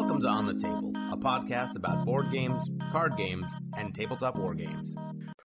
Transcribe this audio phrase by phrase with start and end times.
[0.00, 4.54] Welcome to On the Table, a podcast about board games, card games, and tabletop war
[4.54, 4.96] games.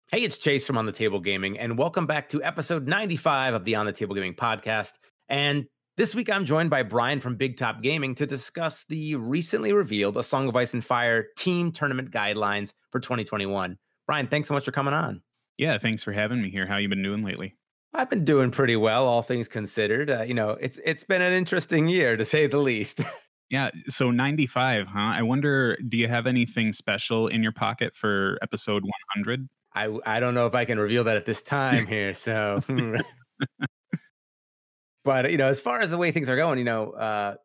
[0.10, 3.66] Hey, it's Chase from On the Table Gaming, and welcome back to episode 95 of
[3.66, 4.94] the On the Table Gaming podcast.
[5.28, 5.66] And
[5.98, 10.16] this week I'm joined by Brian from Big Top Gaming to discuss the recently revealed
[10.16, 13.78] A Song of Ice and Fire team tournament guidelines for 2021.
[14.08, 15.22] Brian, thanks so much for coming on.
[15.58, 16.66] Yeah, thanks for having me here.
[16.66, 17.58] How you been doing lately?
[17.94, 20.10] I've been doing pretty well, all things considered.
[20.10, 23.02] Uh, you know, it's it's been an interesting year to say the least.
[23.50, 25.00] Yeah, so 95, huh?
[25.00, 29.48] I wonder, do you have anything special in your pocket for episode 100?
[29.74, 32.14] I I don't know if I can reveal that at this time here.
[32.14, 32.62] So,
[35.06, 37.36] but you know, as far as the way things are going, you know, uh,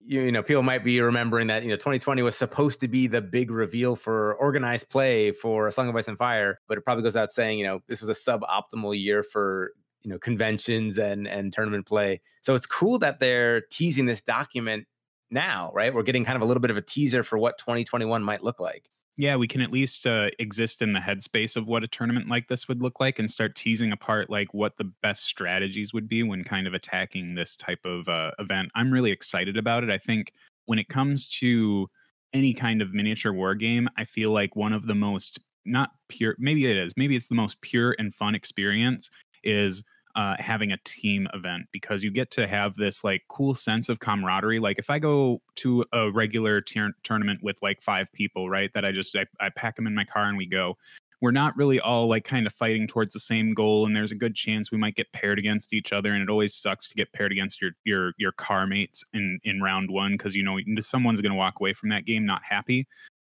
[0.00, 3.06] you, you know, people might be remembering that you know 2020 was supposed to be
[3.06, 6.84] the big reveal for organized play for A Song of Ice and Fire, but it
[6.84, 10.98] probably goes out saying you know this was a suboptimal year for you know conventions
[10.98, 12.20] and and tournament play.
[12.40, 14.86] So it's cool that they're teasing this document
[15.30, 15.92] now, right?
[15.92, 18.60] We're getting kind of a little bit of a teaser for what 2021 might look
[18.60, 18.88] like.
[19.16, 22.46] Yeah, we can at least uh, exist in the headspace of what a tournament like
[22.46, 26.22] this would look like and start teasing apart like what the best strategies would be
[26.22, 28.70] when kind of attacking this type of uh, event.
[28.76, 29.90] I'm really excited about it.
[29.90, 30.32] I think
[30.66, 31.90] when it comes to
[32.32, 36.36] any kind of miniature war game, I feel like one of the most not pure,
[36.38, 39.10] maybe it is, maybe it's the most pure and fun experience
[39.42, 39.82] is
[40.18, 44.00] uh, having a team event because you get to have this like cool sense of
[44.00, 44.58] camaraderie.
[44.58, 48.90] Like if I go to a regular tournament with like five people, right, that I
[48.90, 50.76] just I, I pack them in my car and we go.
[51.20, 54.16] We're not really all like kind of fighting towards the same goal, and there's a
[54.16, 56.12] good chance we might get paired against each other.
[56.12, 59.60] And it always sucks to get paired against your your your car mates in in
[59.60, 62.82] round one because you know someone's going to walk away from that game not happy.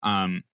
[0.03, 0.45] Um,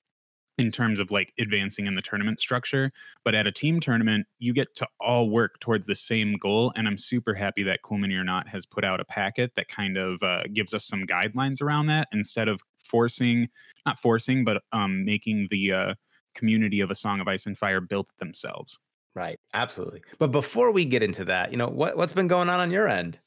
[0.60, 2.92] in terms of like advancing in the tournament structure.
[3.24, 6.72] But at a team tournament, you get to all work towards the same goal.
[6.76, 9.68] And I'm super happy that Cool Mini or Not has put out a packet that
[9.68, 13.48] kind of uh, gives us some guidelines around that instead of forcing,
[13.86, 15.94] not forcing, but um, making the uh,
[16.34, 18.78] community of A Song of Ice and Fire built themselves.
[19.14, 20.02] Right, absolutely.
[20.18, 22.86] But before we get into that, you know what what's been going on on your
[22.86, 23.18] end?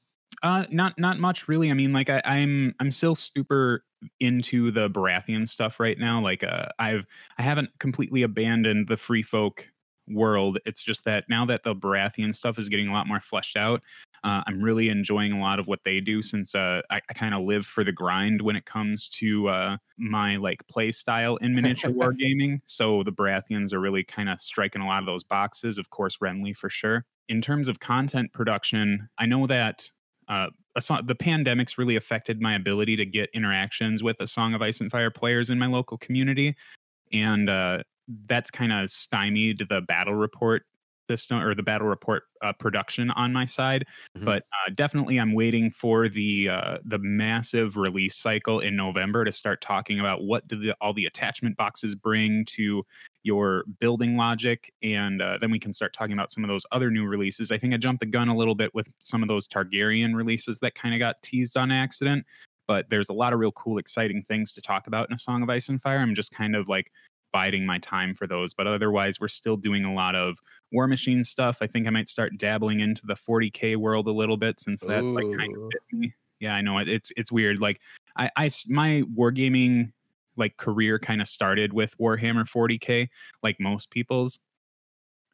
[0.41, 1.69] Uh, not not much really.
[1.69, 3.83] I mean, like I, I'm I'm still super
[4.19, 6.21] into the Baratheon stuff right now.
[6.21, 7.05] Like uh, I've
[7.37, 9.67] I haven't completely abandoned the free folk
[10.09, 10.57] world.
[10.65, 13.81] It's just that now that the Baratheon stuff is getting a lot more fleshed out,
[14.23, 17.33] uh, I'm really enjoying a lot of what they do since uh, I, I kind
[17.33, 21.53] of live for the grind when it comes to uh, my like play style in
[21.53, 22.59] miniature wargaming.
[22.65, 25.77] So the Baratheons are really kind of striking a lot of those boxes.
[25.77, 27.05] Of course, Renly for sure.
[27.29, 29.89] In terms of content production, I know that
[30.27, 30.47] uh,
[30.79, 34.81] song, the pandemic's really affected my ability to get interactions with a Song of Ice
[34.81, 36.55] and Fire players in my local community,
[37.11, 37.83] and uh,
[38.27, 40.63] that's kind of stymied the battle report
[41.09, 43.85] system or the battle report uh, production on my side.
[44.15, 44.25] Mm-hmm.
[44.25, 49.31] But uh, definitely, I'm waiting for the uh, the massive release cycle in November to
[49.31, 52.85] start talking about what do the, all the attachment boxes bring to
[53.23, 56.91] your building logic, and uh, then we can start talking about some of those other
[56.91, 57.51] new releases.
[57.51, 60.59] I think I jumped the gun a little bit with some of those Targaryen releases
[60.59, 62.25] that kind of got teased on accident.
[62.65, 65.43] But there's a lot of real cool, exciting things to talk about in a Song
[65.43, 65.99] of Ice and Fire.
[65.99, 66.91] I'm just kind of like
[67.33, 68.53] biding my time for those.
[68.53, 70.37] But otherwise, we're still doing a lot of
[70.73, 71.57] Warmachine stuff.
[71.61, 75.11] I think I might start dabbling into the 40k world a little bit since that's
[75.11, 75.15] Ooh.
[75.15, 76.13] like kind of me.
[76.39, 77.59] Yeah, I know it's it's weird.
[77.59, 77.81] Like
[78.15, 79.91] I, I my wargaming
[80.35, 83.09] like career kind of started with Warhammer 40k,
[83.43, 84.39] like most people's,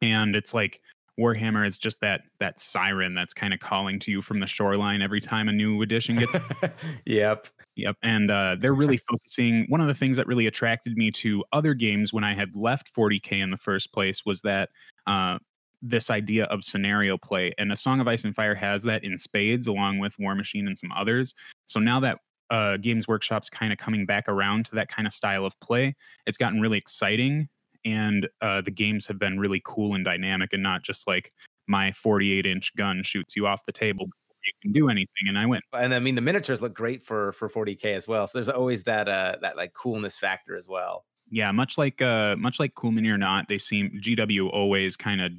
[0.02, 0.80] and it's like
[1.18, 5.02] Warhammer is just that that siren that's kind of calling to you from the shoreline
[5.02, 6.82] every time a new edition gets.
[7.06, 7.48] yep.
[7.80, 7.96] Yep.
[8.02, 9.66] And uh, they're really focusing.
[9.68, 12.94] One of the things that really attracted me to other games when I had left
[12.94, 14.70] 40K in the first place was that
[15.06, 15.38] uh,
[15.82, 17.52] this idea of scenario play.
[17.58, 20.76] And A Song of Ice and Fire has that in spades, along with Warmachine and
[20.76, 21.34] some others.
[21.66, 22.18] So now that
[22.50, 25.94] uh, Games Workshop's kind of coming back around to that kind of style of play,
[26.26, 27.48] it's gotten really exciting
[27.84, 31.32] and uh, the games have been really cool and dynamic and not just like
[31.66, 34.08] my 48 inch gun shoots you off the table
[34.50, 35.60] you can do anything and i win.
[35.72, 38.82] And i mean the miniatures look great for for 40k as well so there's always
[38.84, 41.04] that uh that like coolness factor as well.
[41.30, 45.20] Yeah much like uh much like cool mini or not they seem gw always kind
[45.20, 45.32] of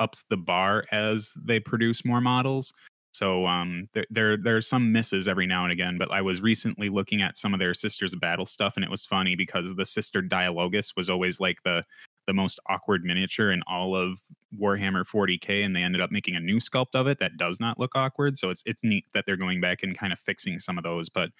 [0.00, 2.72] ups the bar as they produce more models.
[3.12, 6.88] So um, there, there are some misses every now and again, but I was recently
[6.88, 9.84] looking at some of their Sisters of Battle stuff, and it was funny because the
[9.84, 11.84] Sister Dialogus was always like the
[12.30, 14.20] the most awkward miniature in all of
[14.56, 17.80] Warhammer 40k, and they ended up making a new sculpt of it that does not
[17.80, 18.38] look awkward.
[18.38, 21.08] So it's it's neat that they're going back and kind of fixing some of those.
[21.08, 21.30] But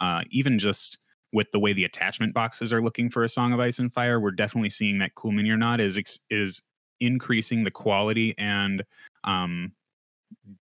[0.00, 0.96] uh, even just
[1.34, 4.20] with the way the attachment boxes are looking for a Song of Ice and Fire,
[4.20, 6.00] we're definitely seeing that Cool Mini or Not is
[6.30, 6.62] is
[7.00, 8.82] increasing the quality and
[9.24, 9.72] um,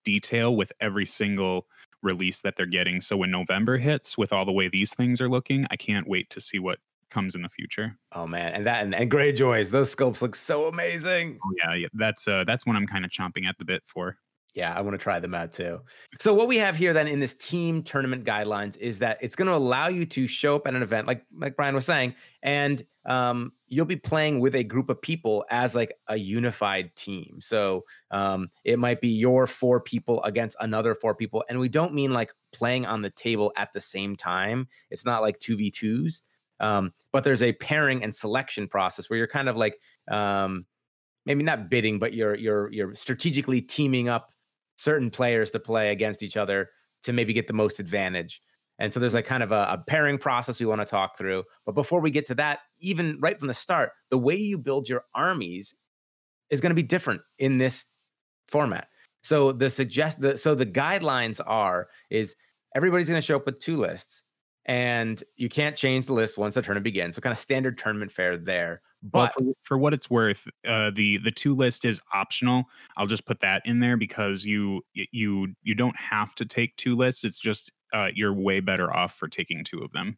[0.04, 1.66] detail with every single
[2.04, 3.00] release that they're getting.
[3.00, 6.30] So when November hits, with all the way these things are looking, I can't wait
[6.31, 7.98] to see what comes in the future.
[8.12, 11.39] Oh man, and that and, and Greyjoys, those sculpts look so amazing.
[11.44, 14.18] Oh yeah, yeah that's uh that's what I'm kind of chomping at the bit for.
[14.57, 15.81] Yeah, I want to try them out too.
[16.19, 19.48] So what we have here then in this team tournament guidelines is that it's going
[19.48, 22.83] to allow you to show up at an event, like like Brian was saying, and
[23.06, 27.38] um, you'll be playing with a group of people as like a unified team.
[27.39, 31.94] So um, it might be your four people against another four people, and we don't
[31.94, 34.68] mean like playing on the table at the same time.
[34.89, 36.24] It's not like two v twos,
[36.59, 40.65] um, but there's a pairing and selection process where you're kind of like um,
[41.25, 44.31] maybe not bidding, but you're you're you're strategically teaming up
[44.77, 46.69] certain players to play against each other
[47.04, 48.42] to maybe get the most advantage.
[48.80, 51.44] And so there's like kind of a, a, pairing process we want to talk through.
[51.65, 54.88] But before we get to that, even right from the start, the way you build
[54.88, 55.74] your armies
[56.51, 57.86] is going to be different in this
[58.48, 58.88] format.
[59.24, 62.36] So the suggest the so the guidelines are is
[62.75, 64.24] everybody's going to show up with two lists
[64.68, 67.16] and you can't change the list once the tournament begins.
[67.16, 68.81] So kind of standard tournament fare there.
[69.02, 72.66] But well, for, for, what it's worth, uh, the the two list is optional.
[72.98, 76.96] I'll just put that in there because you you you don't have to take two
[76.96, 77.24] lists.
[77.24, 80.18] It's just uh, you're way better off for taking two of them.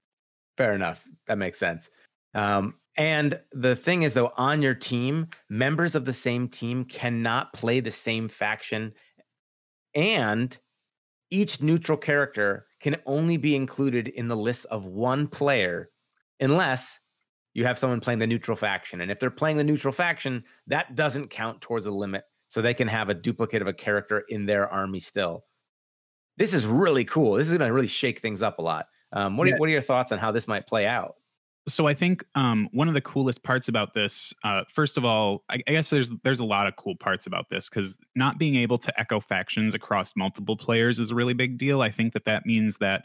[0.57, 1.05] Fair enough.
[1.27, 1.89] That makes sense.
[2.33, 7.53] Um, and the thing is, though, on your team, members of the same team cannot
[7.53, 8.93] play the same faction,
[9.93, 10.57] and
[11.31, 15.89] each neutral character can only be included in the list of one player
[16.39, 16.99] unless
[17.53, 19.01] you have someone playing the neutral faction.
[19.01, 22.23] And if they're playing the neutral faction, that doesn't count towards the limit.
[22.47, 25.45] So they can have a duplicate of a character in their army still.
[26.37, 27.33] This is really cool.
[27.33, 28.87] This is going to really shake things up a lot.
[29.13, 29.55] Um, what, yeah.
[29.55, 31.15] are, what are your thoughts on how this might play out?
[31.73, 35.43] So I think um, one of the coolest parts about this, uh, first of all,
[35.49, 38.55] I, I, guess there's there's a lot of cool parts about this because not being
[38.55, 41.81] able to echo factions across multiple players is a really big deal.
[41.81, 43.03] I think that that means that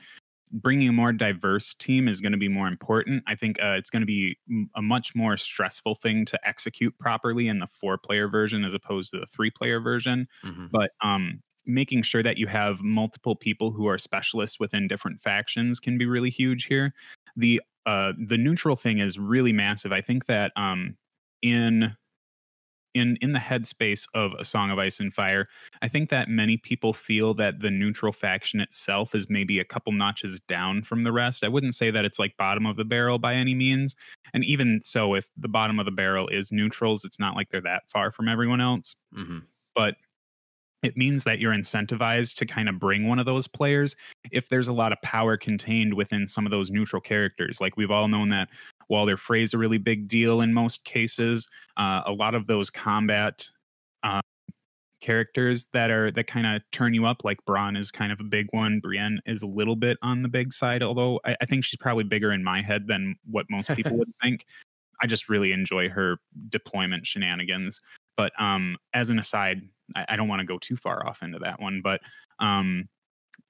[0.52, 3.22] bringing a more diverse team is going to be more important.
[3.26, 4.38] I think uh, it's going to be
[4.76, 9.10] a much more stressful thing to execute properly in the four player version as opposed
[9.10, 10.28] to the three player version.
[10.44, 10.66] Mm-hmm.
[10.70, 15.80] But um, making sure that you have multiple people who are specialists within different factions
[15.80, 16.94] can be really huge here.
[17.36, 19.92] The uh, the neutral thing is really massive.
[19.92, 20.96] I think that um,
[21.42, 21.94] in
[22.94, 25.44] in in the headspace of a song of ice and fire
[25.82, 29.92] i think that many people feel that the neutral faction itself is maybe a couple
[29.92, 33.18] notches down from the rest i wouldn't say that it's like bottom of the barrel
[33.18, 33.94] by any means
[34.32, 37.60] and even so if the bottom of the barrel is neutrals it's not like they're
[37.60, 39.38] that far from everyone else mm-hmm.
[39.74, 39.96] but
[40.84, 43.96] it means that you're incentivized to kind of bring one of those players
[44.30, 47.60] if there's a lot of power contained within some of those neutral characters.
[47.60, 48.48] Like we've all known that
[48.90, 51.48] Walder Frey's a really big deal in most cases.
[51.78, 53.48] Uh, a lot of those combat
[54.02, 54.20] uh,
[55.00, 58.24] characters that are that kind of turn you up, like Bronn is kind of a
[58.24, 58.78] big one.
[58.80, 62.04] Brienne is a little bit on the big side, although I, I think she's probably
[62.04, 64.44] bigger in my head than what most people would think.
[65.02, 66.18] I just really enjoy her
[66.48, 67.80] deployment shenanigans.
[68.16, 69.62] But um, as an aside,
[69.96, 72.00] I, I don't want to go too far off into that one, but
[72.38, 72.88] um,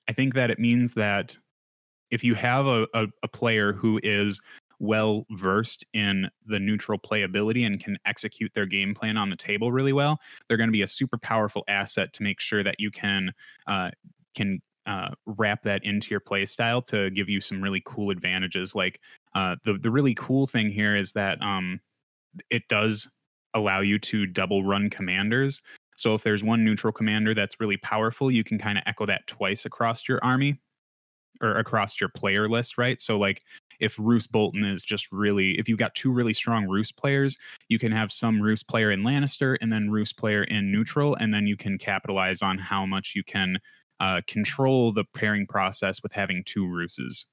[0.08, 1.36] I think that it means that
[2.10, 4.40] if you have a, a, a player who is
[4.80, 9.72] well versed in the neutral playability and can execute their game plan on the table
[9.72, 10.18] really well,
[10.48, 13.30] they're going to be a super powerful asset to make sure that you can
[13.66, 13.90] uh,
[14.34, 18.74] can uh, wrap that into your play style to give you some really cool advantages.
[18.74, 18.98] Like
[19.34, 21.80] uh, the the really cool thing here is that um,
[22.50, 23.08] it does
[23.54, 25.60] allow you to double run commanders.
[25.96, 29.26] So if there's one neutral commander that's really powerful, you can kind of echo that
[29.26, 30.60] twice across your army
[31.40, 33.00] or across your player list, right?
[33.00, 33.42] So like
[33.80, 37.36] if Roose Bolton is just really if you've got two really strong Roose players,
[37.68, 41.32] you can have some Roose player in Lannister and then Roose player in neutral, and
[41.32, 43.58] then you can capitalize on how much you can
[44.00, 47.26] uh, control the pairing process with having two Rooses.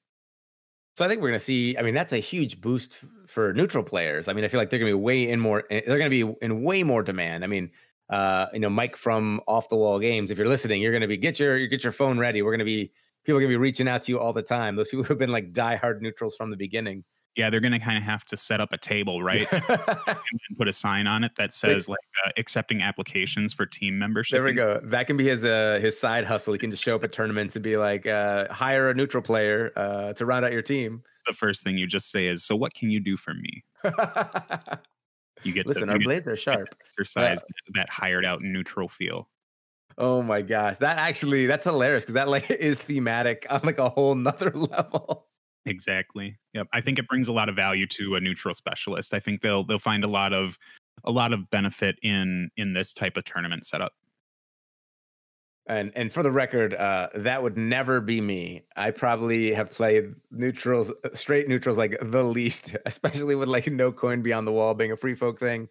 [0.98, 1.77] So I think we're going to see.
[1.77, 4.27] I mean, that's a huge boost for neutral players.
[4.27, 5.63] I mean, I feel like they're going to be way in more.
[5.72, 7.44] Eh, they're going to be in way more demand.
[7.44, 7.72] I mean,
[8.10, 10.32] uh, you know, Mike from Off the Wall Games.
[10.32, 12.41] If you're listening, you're going to be get your get your phone ready.
[12.41, 12.91] We're going to be
[13.24, 14.75] people are going to be reaching out to you all the time.
[14.75, 17.03] Those people who've been like diehard neutrals from the beginning.
[17.38, 19.47] Yeah, they're going to kind of have to set up a table, right?
[19.69, 24.35] and put a sign on it that says like uh, accepting applications for team membership.
[24.35, 24.81] There we go.
[24.83, 26.51] That can be his uh, his side hustle.
[26.51, 29.71] He can just show up at tournaments and be like, uh, hire a neutral player
[29.77, 31.03] uh, to round out your team.
[31.25, 33.63] The first thing you just say is, "So what can you do for me?"
[35.43, 35.88] you get listen.
[35.88, 36.67] To, our blades are sharp.
[36.85, 37.71] Exercise yeah.
[37.75, 39.29] that hired out neutral feel.
[39.97, 43.89] Oh my gosh, that actually that's hilarious because that like is thematic on like a
[43.89, 45.27] whole nother level.
[45.65, 46.38] Exactly.
[46.53, 46.68] Yep.
[46.74, 49.13] I think it brings a lot of value to a neutral specialist.
[49.13, 50.58] I think they'll they'll find a lot of
[51.03, 53.94] a lot of benefit in in this type of tournament setup.
[55.68, 58.63] And and for the record, uh, that would never be me.
[58.75, 63.91] I probably have played neutrals, uh, straight neutrals, like the least, especially with like no
[63.91, 65.70] coin beyond the wall being a free folk thing.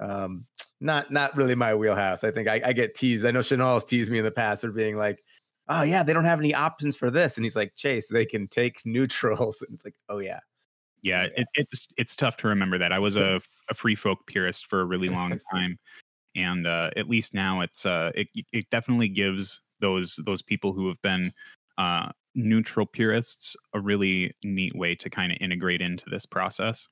[0.00, 0.44] Um,
[0.80, 2.24] not not really my wheelhouse.
[2.24, 3.24] I think I, I get teased.
[3.24, 5.22] I know Chanel's teased me in the past for being like,
[5.68, 8.48] "Oh yeah, they don't have any options for this," and he's like, "Chase, they can
[8.48, 10.40] take neutrals." And it's like, "Oh yeah."
[11.02, 11.42] Yeah, oh, yeah.
[11.42, 12.92] It, it's it's tough to remember that.
[12.92, 15.78] I was a, a free folk purist for a really long time,
[16.34, 20.88] and uh, at least now it's uh, it it definitely gives those those people who
[20.88, 21.32] have been
[21.78, 26.88] uh, neutral purists a really neat way to kind of integrate into this process.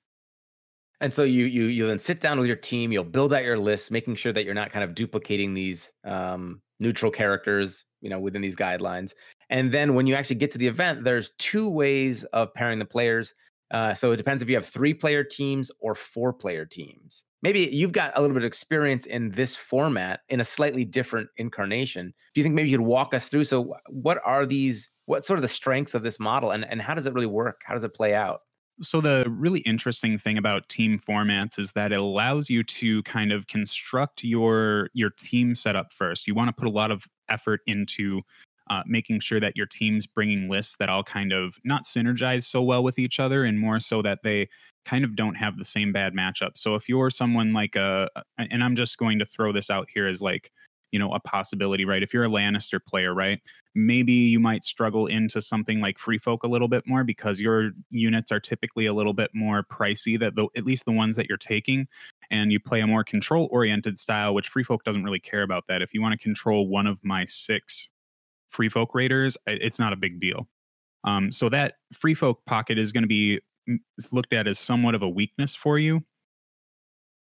[1.01, 2.93] And so you you you then sit down with your team.
[2.93, 6.63] You'll build out your list, making sure that you're not kind of duplicating these um,
[6.81, 9.13] neutral characters, you know, within these guidelines.
[9.51, 12.85] And then when you actually get to the event, there's two ways of pairing the
[12.85, 13.35] players.
[13.71, 17.25] Uh, so it depends if you have three player teams or four player teams.
[17.43, 21.29] Maybe you've got a little bit of experience in this format in a slightly different
[21.37, 22.13] incarnation.
[22.35, 23.45] Do you think maybe you could walk us through?
[23.45, 24.91] So, what are these?
[25.05, 27.61] What sort of the strengths of this model, and and how does it really work?
[27.65, 28.41] How does it play out?
[28.83, 33.33] So the really interesting thing about team formats is that it allows you to kind
[33.33, 36.27] of construct your your team setup first.
[36.27, 38.21] You want to put a lot of effort into
[38.69, 42.61] uh, making sure that your team's bringing lists that all kind of not synergize so
[42.61, 44.49] well with each other and more so that they
[44.85, 46.59] kind of don't have the same bad matchups.
[46.59, 50.07] So if you're someone like a, and I'm just going to throw this out here
[50.07, 50.51] as like,
[50.93, 52.03] you know, a possibility, right?
[52.03, 53.41] If you're a Lannister player, right?
[53.75, 57.73] Maybe you might struggle into something like Free Folk a little bit more because your
[57.91, 61.29] units are typically a little bit more pricey, that the, at least the ones that
[61.29, 61.87] you're taking.
[62.31, 65.65] And you play a more control oriented style, which Free Folk doesn't really care about
[65.69, 65.83] that.
[65.83, 67.89] If you want to control one of my six
[68.49, 70.49] free folk raiders, it's not a big deal.
[71.05, 73.41] Um, so that free folk pocket is going to be
[74.13, 76.03] looked at as somewhat of a weakness for you.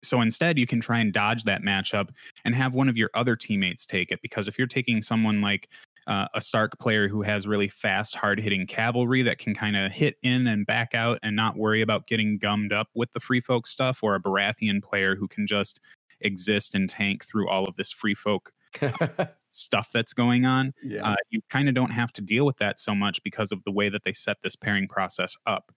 [0.04, 2.10] So instead, you can try and dodge that matchup
[2.44, 4.20] and have one of your other teammates take it.
[4.22, 5.68] Because if you're taking someone like
[6.06, 9.90] uh, a Stark player who has really fast, hard hitting cavalry that can kind of
[9.90, 13.40] hit in and back out and not worry about getting gummed up with the free
[13.40, 15.80] folk stuff, or a Baratheon player who can just
[16.20, 18.52] exist and tank through all of this free folk
[19.48, 20.72] stuff that's going on.
[20.82, 21.12] Yeah.
[21.12, 23.72] Uh, you kind of don't have to deal with that so much because of the
[23.72, 25.72] way that they set this pairing process up.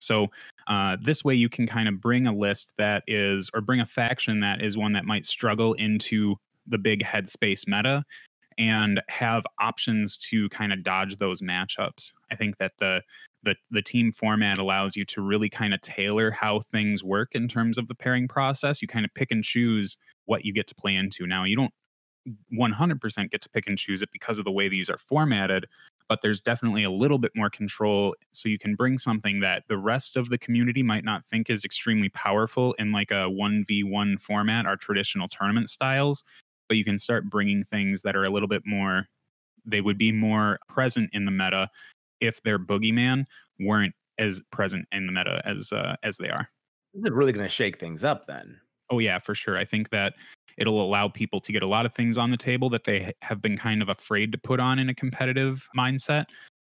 [0.00, 0.28] So
[0.66, 3.86] uh, this way, you can kind of bring a list that is, or bring a
[3.86, 8.04] faction that is one that might struggle into the big headspace meta
[8.58, 12.12] and have options to kind of dodge those matchups.
[12.30, 13.02] I think that the
[13.42, 17.48] the the team format allows you to really kind of tailor how things work in
[17.48, 18.82] terms of the pairing process.
[18.82, 21.26] You kind of pick and choose what you get to play into.
[21.26, 21.72] Now, you don't
[22.52, 25.66] 100% get to pick and choose it because of the way these are formatted,
[26.10, 28.16] but there's definitely a little bit more control.
[28.32, 31.64] So you can bring something that the rest of the community might not think is
[31.64, 36.24] extremely powerful in like a 1v1 format, our traditional tournament styles,
[36.68, 39.06] but you can start bringing things that are a little bit more,
[39.64, 41.68] they would be more present in the meta
[42.20, 43.22] if their boogeyman
[43.60, 46.48] weren't as present in the meta as uh, as they are.
[46.92, 48.58] This is really going to shake things up then.
[48.90, 49.56] Oh yeah, for sure.
[49.56, 50.14] I think that
[50.56, 53.40] It'll allow people to get a lot of things on the table that they have
[53.40, 56.26] been kind of afraid to put on in a competitive mindset.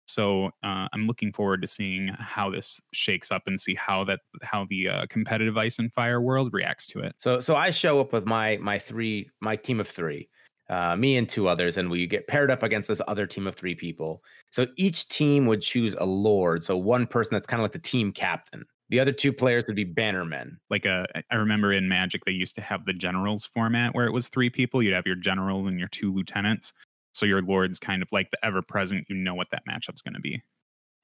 [0.07, 4.19] So uh, I'm looking forward to seeing how this shakes up and see how that
[4.41, 7.15] how the uh, competitive ice and fire world reacts to it.
[7.17, 10.27] So so I show up with my my three my team of three,
[10.69, 13.55] uh, me and two others, and we get paired up against this other team of
[13.55, 14.23] three people.
[14.51, 17.79] So each team would choose a lord, so one person that's kind of like the
[17.79, 18.65] team captain.
[18.91, 20.57] The other two players would be bannermen.
[20.69, 24.05] Like a, uh, I remember in Magic they used to have the generals format where
[24.05, 24.83] it was three people.
[24.83, 26.73] You'd have your general and your two lieutenants.
[27.13, 29.07] So your lord's kind of like the ever present.
[29.09, 30.41] You know what that matchup's going to be.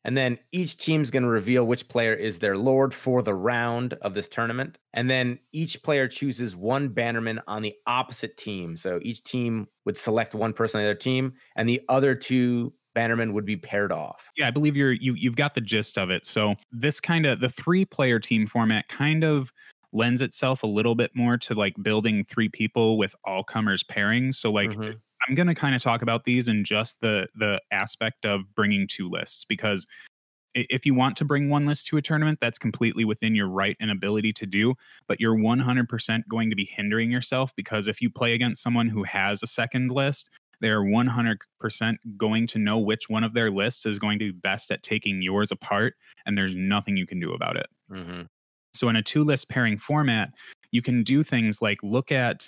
[0.04, 3.94] And then each team's going to reveal which player is their lord for the round
[4.02, 4.78] of this tournament.
[4.94, 8.78] And then each player chooses one bannerman on the opposite team.
[8.78, 13.32] So each team would select one person on their team, and the other two Bannerman
[13.34, 14.24] would be paired off.
[14.38, 16.26] Yeah, I believe you're you you've got the gist of it.
[16.26, 19.54] So this kind of the three player team format kind of
[19.94, 24.34] lends itself a little bit more to like building three people with all comers pairings.
[24.34, 24.98] So like mm-hmm.
[25.28, 28.88] I'm going to kind of talk about these in just the the aspect of bringing
[28.88, 29.86] two lists because
[30.56, 33.78] if you want to bring one list to a tournament, that's completely within your right
[33.80, 34.74] and ability to do.
[35.08, 39.04] But you're 100% going to be hindering yourself because if you play against someone who
[39.04, 41.38] has a second list, they're 100%
[42.18, 45.22] going to know which one of their lists is going to be best at taking
[45.22, 45.96] yours apart,
[46.26, 47.68] and there's nothing you can do about it.
[47.92, 48.24] Mm-hmm.
[48.74, 50.30] So, in a two list pairing format,
[50.72, 52.48] you can do things like look at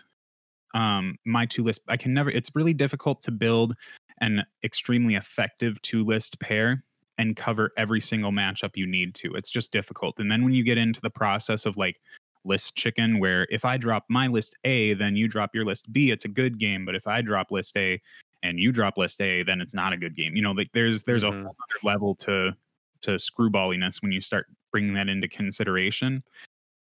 [0.73, 1.81] um, my two list.
[1.87, 3.75] I can never, it's really difficult to build
[4.21, 6.83] an extremely effective two list pair
[7.17, 9.33] and cover every single matchup you need to.
[9.33, 10.19] It's just difficult.
[10.19, 11.99] And then when you get into the process of like
[12.45, 16.11] list chicken where if I drop my list A, then you drop your list B,
[16.11, 16.85] it's a good game.
[16.85, 18.01] But if I drop list A
[18.43, 20.35] and you drop list A, then it's not a good game.
[20.35, 21.39] You know, like there's there's mm-hmm.
[21.39, 22.55] a whole other level to
[23.01, 26.23] to screwballiness when you start bringing that into consideration.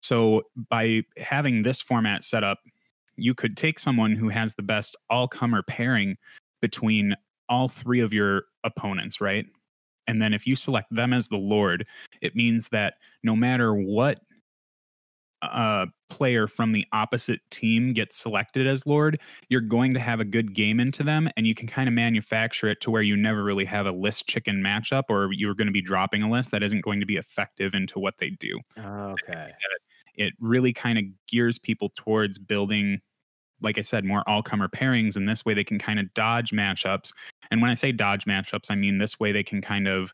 [0.03, 2.59] So by having this format set up,
[3.17, 6.17] you could take someone who has the best all-comer pairing
[6.61, 7.15] between
[7.49, 9.47] all three of your opponents, right?
[10.07, 11.87] And then if you select them as the Lord,
[12.21, 14.21] it means that no matter what
[15.53, 20.25] uh, player from the opposite team gets selected as Lord, you're going to have a
[20.25, 23.43] good game into them, and you can kind of manufacture it to where you never
[23.43, 26.63] really have a list chicken matchup, or you're going to be dropping a list that
[26.63, 28.59] isn't going to be effective into what they do.
[28.79, 29.49] Okay.
[30.17, 33.01] It really kind of gears people towards building
[33.61, 35.17] like I said, more all comer pairings.
[35.17, 37.13] And this way they can kind of dodge matchups.
[37.51, 40.13] And when I say dodge matchups, I mean this way they can kind of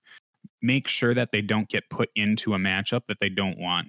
[0.62, 3.88] make sure that they don't get put into a matchup that they don't want.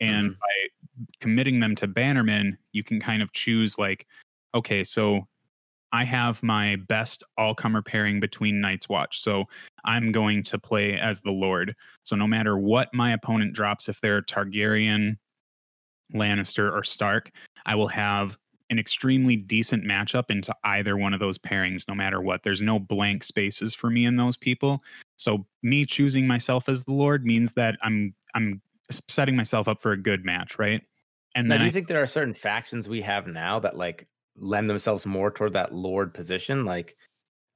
[0.00, 0.38] And mm-hmm.
[0.38, 4.06] by committing them to Bannerman, you can kind of choose, like,
[4.54, 5.26] okay, so
[5.92, 9.20] I have my best all comer pairing between Night's Watch.
[9.20, 9.44] So
[9.84, 11.74] I'm going to play as the Lord.
[12.02, 15.16] So no matter what my opponent drops, if they're Targaryen,
[16.12, 17.30] Lannister, or Stark,
[17.64, 18.36] I will have
[18.70, 22.42] an extremely decent matchup into either one of those pairings, no matter what.
[22.42, 24.82] There's no blank spaces for me in those people.
[25.16, 28.60] So me choosing myself as the Lord means that I'm I'm
[28.90, 30.82] setting myself up for a good match, right?
[31.34, 33.76] And now, then do you I, think there are certain factions we have now that
[33.76, 36.64] like lend themselves more toward that Lord position?
[36.64, 36.96] Like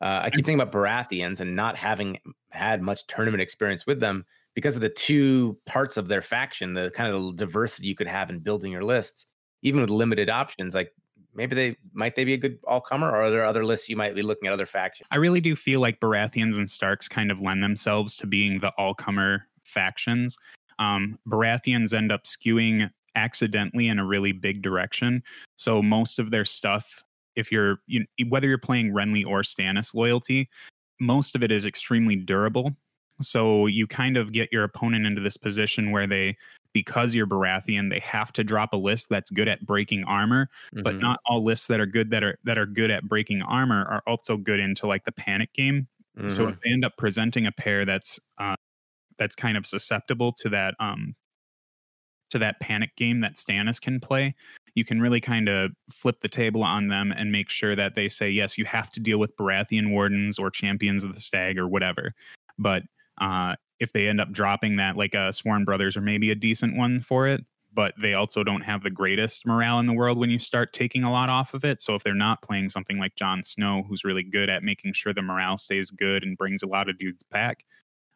[0.01, 2.19] uh, I keep thinking about Baratheons and not having
[2.51, 6.91] had much tournament experience with them because of the two parts of their faction, the
[6.91, 9.27] kind of diversity you could have in building your lists
[9.63, 10.93] even with limited options, like
[11.35, 13.97] maybe they might they be a good all comer, or are there other lists you
[13.97, 15.07] might be looking at other factions?
[15.11, 18.73] I really do feel like Baratheons and Starks kind of lend themselves to being the
[18.79, 20.37] all comer factions.
[20.79, 25.23] Um, Baratheons end up skewing accidentally in a really big direction,
[25.57, 27.05] so most of their stuff,
[27.37, 30.49] if you're you, whether you're playing Renly or Stannis loyalty,
[31.01, 32.75] most of it is extremely durable.
[33.21, 36.37] So you kind of get your opponent into this position where they
[36.73, 40.83] because you're Baratheon, they have to drop a list that's good at breaking armor, mm-hmm.
[40.83, 43.85] but not all lists that are good that are that are good at breaking armor
[43.87, 45.87] are also good into like the panic game.
[46.17, 46.29] Mm-hmm.
[46.29, 48.57] So if they end up presenting a pair that's uh,
[49.19, 51.15] that's kind of susceptible to that um
[52.31, 54.35] to that panic game that Stannis can play,
[54.75, 58.09] you can really kind of flip the table on them and make sure that they
[58.09, 61.69] say yes, you have to deal with Baratheon wardens or champions of the stag or
[61.69, 62.15] whatever.
[62.59, 62.83] But
[63.21, 66.35] uh, if they end up dropping that, like a uh, Sworn Brothers or maybe a
[66.35, 70.19] decent one for it, but they also don't have the greatest morale in the world
[70.19, 71.81] when you start taking a lot off of it.
[71.81, 75.13] So if they're not playing something like Jon Snow, who's really good at making sure
[75.13, 77.65] the morale stays good and brings a lot of dudes back,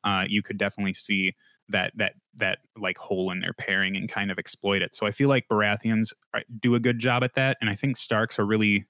[0.05, 1.35] uh, you could definitely see
[1.69, 4.95] that that that like hole in their pairing and kind of exploit it.
[4.95, 6.13] So I feel like Baratheons
[6.61, 8.85] do a good job at that, and I think Starks are really,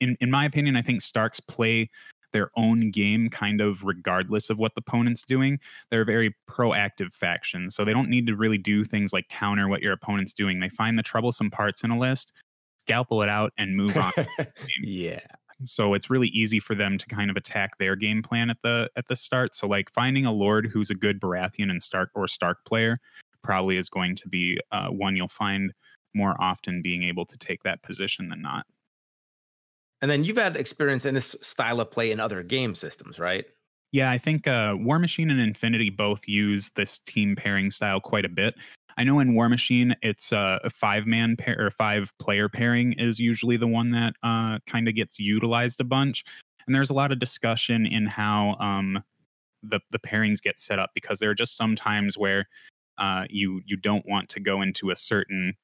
[0.00, 1.90] in in my opinion, I think Starks play
[2.32, 5.58] their own game kind of regardless of what the opponent's doing.
[5.90, 7.70] They're a very proactive faction.
[7.70, 10.60] So they don't need to really do things like counter what your opponent's doing.
[10.60, 12.34] They find the troublesome parts in a list,
[12.78, 14.12] scalpel it out, and move on.
[14.82, 15.20] yeah.
[15.64, 18.90] So it's really easy for them to kind of attack their game plan at the
[18.96, 19.54] at the start.
[19.54, 22.98] So like finding a lord who's a good Baratheon and Stark or Stark player
[23.42, 25.72] probably is going to be uh, one you'll find
[26.14, 28.66] more often being able to take that position than not.
[30.00, 33.44] And then you've had experience in this style of play in other game systems, right?
[33.90, 38.28] Yeah, I think uh, Warmachine and Infinity both use this team pairing style quite a
[38.28, 38.54] bit.
[38.98, 43.56] I know in Warmachine, it's a five man pair or five player pairing is usually
[43.56, 46.24] the one that uh, kind of gets utilized a bunch.
[46.66, 49.00] And there's a lot of discussion in how um,
[49.62, 52.48] the the pairings get set up because there are just some times where
[52.98, 55.54] uh, you you don't want to go into a certain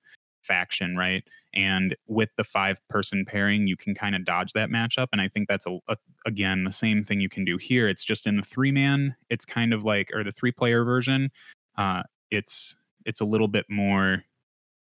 [0.42, 1.24] faction, right?
[1.54, 5.08] And with the five person pairing, you can kind of dodge that matchup.
[5.12, 7.88] And I think that's a, a, again the same thing you can do here.
[7.88, 9.16] It's just in the three man.
[9.28, 11.30] It's kind of like or the three player version.
[11.76, 14.22] Uh, it's it's a little bit more.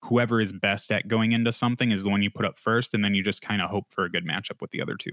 [0.03, 3.03] Whoever is best at going into something is the one you put up first, and
[3.03, 5.11] then you just kind of hope for a good matchup with the other two.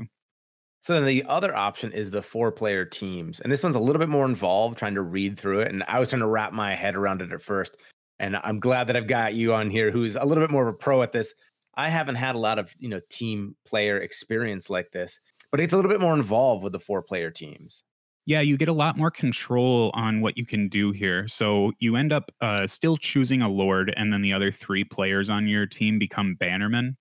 [0.81, 3.41] So then the other option is the four player teams.
[3.41, 5.69] And this one's a little bit more involved trying to read through it.
[5.69, 7.77] And I was trying to wrap my head around it at first.
[8.19, 10.75] And I'm glad that I've got you on here who's a little bit more of
[10.75, 11.35] a pro at this.
[11.75, 15.21] I haven't had a lot of, you know, team player experience like this,
[15.51, 17.85] but it's a little bit more involved with the four player teams.
[18.27, 21.27] Yeah, you get a lot more control on what you can do here.
[21.27, 25.31] So you end up uh, still choosing a lord, and then the other three players
[25.31, 26.97] on your team become bannermen.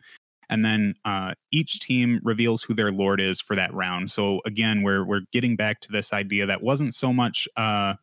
[0.49, 4.09] And then uh, each team reveals who their lord is for that round.
[4.09, 7.93] So again, we're we're getting back to this idea that wasn't so much uh,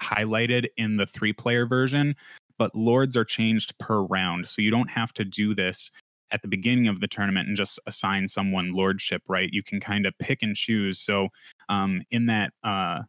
[0.00, 2.14] highlighted in the three player version,
[2.58, 4.48] but lords are changed per round.
[4.48, 5.90] So you don't have to do this
[6.30, 9.50] at the beginning of the tournament and just assign someone lordship, right?
[9.52, 10.98] You can kind of pick and choose.
[10.98, 11.28] So
[11.68, 13.02] um, in that uh,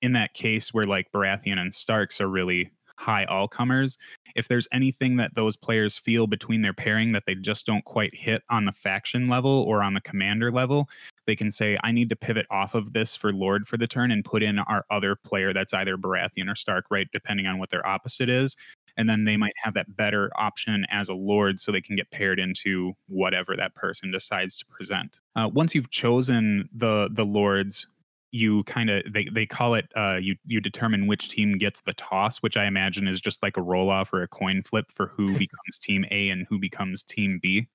[0.00, 3.98] in that case where like Baratheon and Starks are really high all comers,
[4.34, 8.14] if there's anything that those players feel between their pairing that they just don't quite
[8.14, 10.88] hit on the faction level or on the commander level,
[11.26, 14.10] they can say, I need to pivot off of this for Lord for the turn
[14.10, 17.08] and put in our other player that's either Baratheon or Stark, right?
[17.12, 18.56] Depending on what their opposite is.
[18.96, 22.10] And then they might have that better option as a Lord so they can get
[22.10, 25.20] paired into whatever that person decides to present.
[25.36, 27.86] Uh, once you've chosen the the Lords,
[28.32, 31.92] you kind of they, they call it uh, you you determine which team gets the
[31.94, 35.08] toss which i imagine is just like a roll off or a coin flip for
[35.08, 37.68] who becomes team a and who becomes team b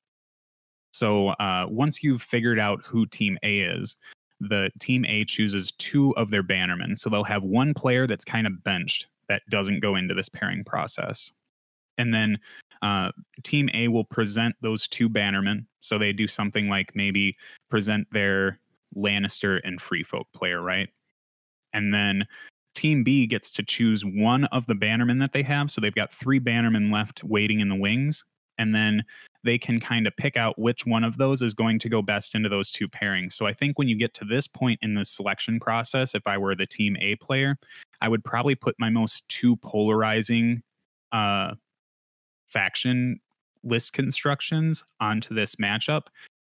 [0.91, 3.95] so uh, once you've figured out who team a is
[4.39, 8.47] the team a chooses two of their bannermen so they'll have one player that's kind
[8.47, 11.31] of benched that doesn't go into this pairing process
[11.97, 12.37] and then
[12.81, 13.11] uh,
[13.43, 17.35] team a will present those two bannermen so they do something like maybe
[17.69, 18.59] present their
[18.95, 20.89] Lannister and Free Folk player, right?
[21.73, 22.25] And then
[22.75, 25.71] Team B gets to choose one of the bannermen that they have.
[25.71, 28.23] So they've got three bannermen left waiting in the wings.
[28.57, 29.03] And then
[29.43, 32.35] they can kind of pick out which one of those is going to go best
[32.35, 33.33] into those two pairings.
[33.33, 36.37] So I think when you get to this point in the selection process, if I
[36.37, 37.57] were the Team A player,
[38.01, 40.61] I would probably put my most two polarizing
[41.11, 41.53] uh,
[42.47, 43.19] faction
[43.63, 46.03] list constructions onto this matchup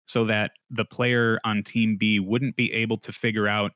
[0.05, 3.71] so that the player on team B wouldn't be able to figure out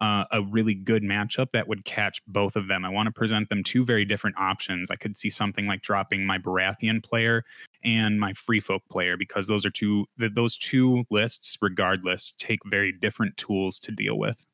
[0.00, 2.84] uh, a really good matchup that would catch both of them.
[2.84, 4.90] I want to present them two very different options.
[4.90, 7.44] I could see something like dropping my Baratheon player
[7.86, 12.92] and my Free Folk player because those are two those two lists, regardless, take very
[12.92, 14.44] different tools to deal with.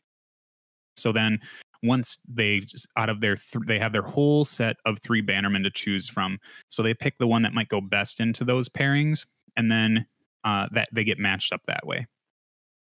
[0.97, 1.40] So then,
[1.83, 2.62] once they
[2.97, 6.38] out of their th- they have their whole set of three bannermen to choose from,
[6.68, 9.25] so they pick the one that might go best into those pairings,
[9.57, 10.07] and then
[10.45, 12.07] uh, that they get matched up that way.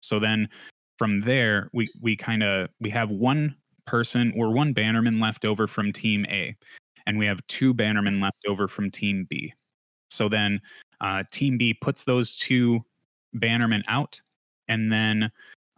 [0.01, 0.49] So then
[0.99, 3.55] from there, we we kind of we have one
[3.87, 6.57] person or one bannerman left over from team A,
[7.07, 9.53] and we have two bannermen left over from team B.
[10.13, 10.61] So then
[11.01, 12.85] uh, team B puts those two
[13.37, 14.21] bannermen out,
[14.69, 15.31] and then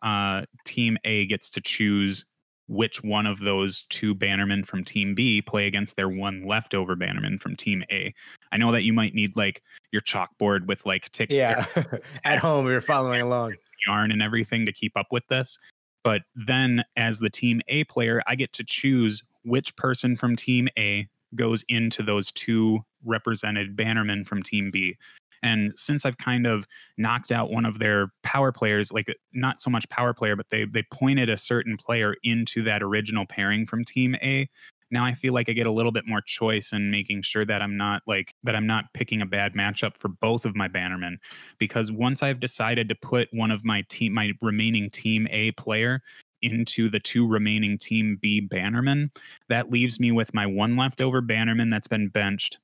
[0.03, 2.27] uh, team A gets to choose
[2.66, 7.38] which one of those two bannermen from team B play against their one leftover bannerman
[7.38, 8.14] from team A.
[8.53, 11.66] I know that you might need like your chalkboard with like tick yeah
[12.25, 13.55] at home you're following along
[13.87, 15.59] yarn and everything to keep up with this.
[16.03, 20.68] But then as the team A player, I get to choose which person from team
[20.79, 24.97] A goes into those two represented bannermen from team B.
[25.42, 26.66] And since I've kind of
[26.97, 30.64] knocked out one of their power players, like not so much power player, but they
[30.64, 34.49] they pointed a certain player into that original pairing from Team A.
[34.90, 37.61] Now I feel like I get a little bit more choice in making sure that
[37.61, 41.16] I'm not like that I'm not picking a bad matchup for both of my bannermen.
[41.59, 46.01] Because once I've decided to put one of my team my remaining team A player
[46.44, 49.11] into the two remaining team B bannermen,
[49.48, 52.59] that leaves me with my one leftover bannerman that's been benched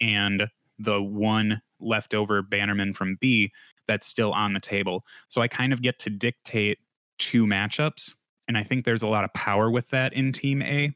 [0.00, 3.52] and the one leftover bannerman from B
[3.86, 5.04] that's still on the table.
[5.28, 6.78] So I kind of get to dictate
[7.18, 8.14] two matchups.
[8.48, 10.94] And I think there's a lot of power with that in Team A.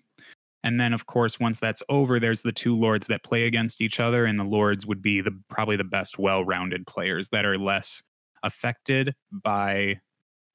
[0.64, 4.00] And then, of course, once that's over, there's the two lords that play against each
[4.00, 8.02] other, and the lords would be the probably the best well-rounded players that are less
[8.42, 10.00] affected by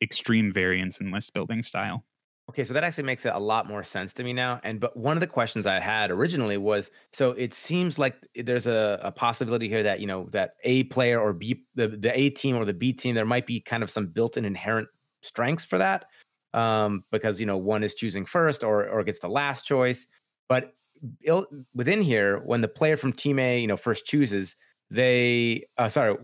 [0.01, 2.03] extreme variance in list building style.
[2.49, 4.59] Okay, so that actually makes a lot more sense to me now.
[4.63, 8.67] And but one of the questions I had originally was so it seems like there's
[8.67, 12.29] a, a possibility here that you know that A player or B the, the A
[12.31, 14.89] team or the B team there might be kind of some built-in inherent
[15.21, 16.05] strengths for that
[16.53, 20.05] um, because you know one is choosing first or or gets the last choice.
[20.49, 20.73] But
[21.73, 24.57] within here, when the player from team A you know first chooses,
[24.91, 26.17] they uh, sorry,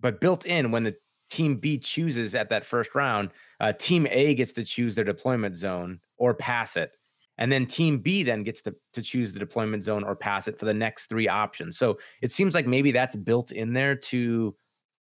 [0.00, 0.96] but built in when the
[1.30, 5.56] team B chooses at that first round, uh, team A gets to choose their deployment
[5.56, 6.92] zone or pass it.
[7.38, 10.58] And then team B then gets to, to choose the deployment zone or pass it
[10.58, 11.76] for the next three options.
[11.76, 14.54] So it seems like maybe that's built in there to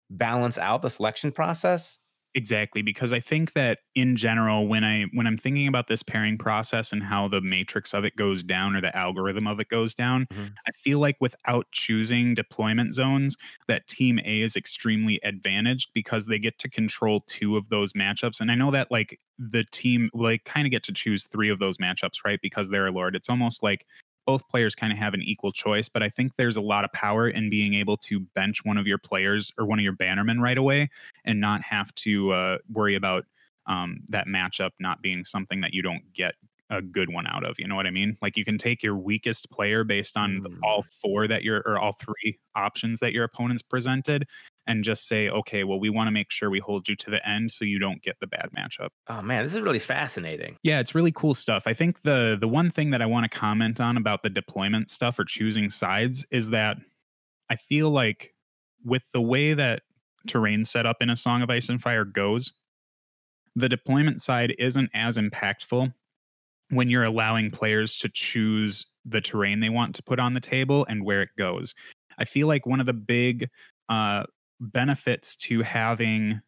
[0.10, 2.00] balance out the selection process
[2.36, 6.38] exactly because i think that in general when i when i'm thinking about this pairing
[6.38, 9.94] process and how the matrix of it goes down or the algorithm of it goes
[9.94, 10.46] down mm-hmm.
[10.68, 16.40] i feel like without choosing deployment zones that team a is extremely advantaged because they
[16.40, 20.44] get to control two of those matchups and i know that like the team like
[20.46, 23.30] kind of get to choose three of those matchups right because they're a lord it's
[23.30, 23.86] almost like
[24.26, 26.92] both players kind of have an equal choice, but I think there's a lot of
[26.94, 30.40] power in being able to bench one of your players or one of your bannermen
[30.40, 30.90] right away
[31.26, 33.26] and not have to uh, worry about
[33.66, 36.36] um, that matchup not being something that you don't get
[36.70, 37.56] a good one out of.
[37.60, 38.18] You know what I mean?
[38.22, 40.58] Like you can take your weakest player based on mm.
[40.64, 44.26] all four that you're or all three options that your opponents presented
[44.68, 47.28] and just say, okay, well, we want to make sure we hold you to the
[47.28, 48.90] end so you don't get the bad matchup.
[49.08, 50.58] Oh man, this is really fascinating.
[50.64, 51.64] Yeah, it's really cool stuff.
[51.66, 54.90] I think the the one thing that I want to comment on about the deployment
[54.90, 56.78] stuff or choosing sides is that
[57.50, 58.34] I feel like
[58.86, 59.84] with the way that
[60.28, 62.54] terrain setup in a Song of Ice and Fire goes,
[63.56, 65.94] the deployment side isn't as impactful
[66.70, 70.86] when you're allowing players to choose the terrain they want to put on the table
[70.90, 71.76] and where it goes.
[72.18, 73.50] I feel like one of the big
[73.90, 74.24] uh,
[74.72, 76.42] benefits to having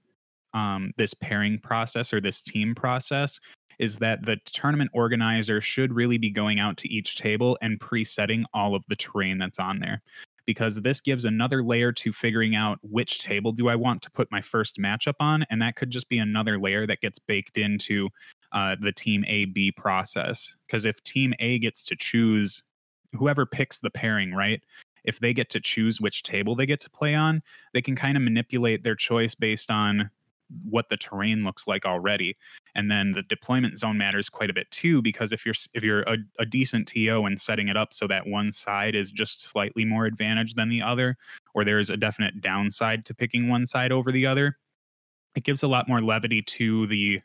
[0.53, 3.39] um, this pairing process or this team process
[3.77, 8.45] is that the tournament organizer should really be going out to each table and presetting
[8.53, 10.01] all of the terrain that's on there
[10.45, 14.31] because this gives another layer to figuring out which table do I want to put
[14.31, 15.43] my first matchup on.
[15.49, 18.09] And that could just be another layer that gets baked into
[18.51, 20.55] uh, the team A B process.
[20.67, 22.63] Because if team A gets to choose
[23.13, 24.61] whoever picks the pairing, right?
[25.05, 27.41] If they get to choose which table they get to play on,
[27.73, 30.09] they can kind of manipulate their choice based on
[30.63, 32.37] what the terrain looks like already.
[32.75, 36.01] And then the deployment zone matters quite a bit too because if you're if you're
[36.01, 39.85] a, a, decent to and setting it up so that one side is just slightly
[39.85, 41.17] more advantaged than the other
[41.53, 44.57] or there's a definite downside to picking one side over the other
[45.35, 47.21] it gives a lot more levity to the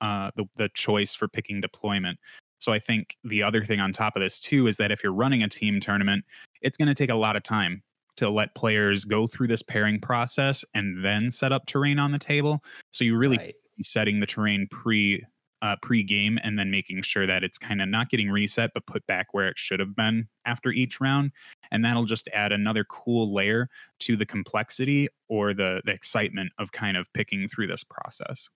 [0.00, 2.18] uh the, the choice for picking deployment.
[2.58, 5.12] So i think the other thing on top of this too is that if you're
[5.12, 6.24] running a team tournament
[6.62, 7.82] it's going to take a lot of time
[8.16, 12.18] to let players go through this pairing process and then set up terrain on the
[12.18, 12.62] table.
[12.90, 13.54] So you really right.
[13.82, 15.24] setting the terrain pre
[15.62, 18.84] uh, pre game and then making sure that it's kind of not getting reset but
[18.86, 21.30] put back where it should have been after each round,
[21.70, 23.68] and that'll just add another cool layer
[24.00, 28.48] to the complexity or the the excitement of kind of picking through this process.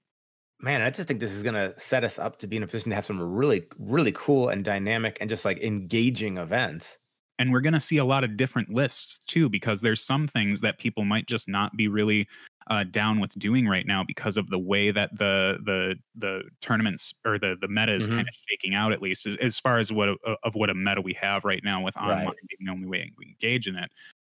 [0.61, 2.66] Man, I just think this is going to set us up to be in a
[2.66, 6.97] position to have some really, really cool and dynamic and just like engaging events
[7.38, 10.61] and we're going to see a lot of different lists too because there's some things
[10.61, 12.27] that people might just not be really
[12.68, 17.14] uh, down with doing right now because of the way that the the the tournaments
[17.25, 18.16] or the the meta is mm-hmm.
[18.16, 20.75] kind of shaking out at least as, as far as what uh, of what a
[20.75, 22.37] meta we have right now with online right.
[22.49, 23.90] being the only way we engage in it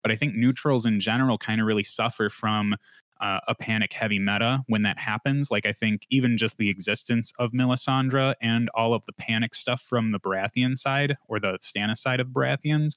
[0.03, 2.75] but i think neutrals in general kind of really suffer from
[3.21, 5.51] uh, a panic heavy meta when that happens.
[5.51, 9.81] Like I think even just the existence of Melisandre and all of the panic stuff
[9.81, 12.93] from the Baratheon side or the Stannis side of Baratheons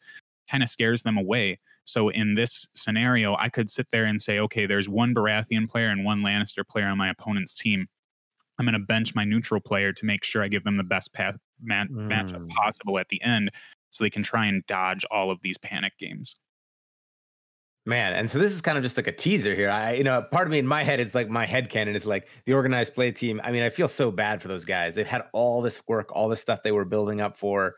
[0.50, 1.58] kind of scares them away.
[1.85, 5.88] So in this scenario, I could sit there and say, okay, there's one Baratheon player
[5.88, 7.87] and one Lannister player on my opponent's team.
[8.58, 11.12] I'm going to bench my neutral player to make sure I give them the best
[11.12, 12.08] path, mat- mm.
[12.08, 13.50] matchup possible at the end
[13.90, 16.35] so they can try and dodge all of these panic games.
[17.85, 19.68] Man, and so this is kind of just like a teaser here.
[19.68, 22.07] I, you know, part of me in my head, it's like my head canon is
[22.07, 23.40] like the organized play team.
[23.42, 24.95] I mean, I feel so bad for those guys.
[24.95, 27.75] They've had all this work, all this stuff they were building up for.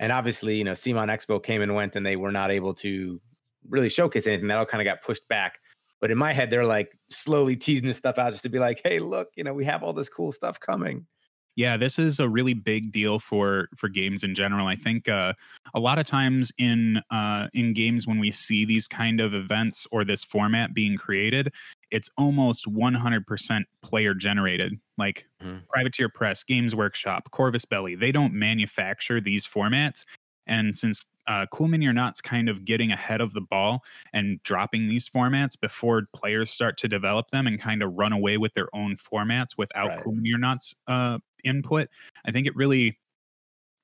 [0.00, 3.20] And obviously, you know, CMON Expo came and went and they were not able to
[3.68, 4.48] really showcase anything.
[4.48, 5.58] That all kind of got pushed back.
[6.00, 8.80] But in my head, they're like slowly teasing this stuff out just to be like,
[8.82, 11.06] hey, look, you know, we have all this cool stuff coming.
[11.54, 14.66] Yeah, this is a really big deal for for games in general.
[14.66, 15.34] I think uh,
[15.74, 19.86] a lot of times in uh, in games when we see these kind of events
[19.92, 21.52] or this format being created,
[21.90, 24.78] it's almost 100% player generated.
[24.96, 25.58] Like mm-hmm.
[25.68, 30.04] Privateer Press, Games Workshop, Corvus Belli, they don't manufacture these formats.
[30.46, 33.82] And since uh, Cool Mini or Not's kind of getting ahead of the ball
[34.12, 38.38] and dropping these formats before players start to develop them and kind of run away
[38.38, 40.00] with their own formats without right.
[40.02, 41.88] Cool Mini or Not's uh, input.
[42.24, 42.98] I think it really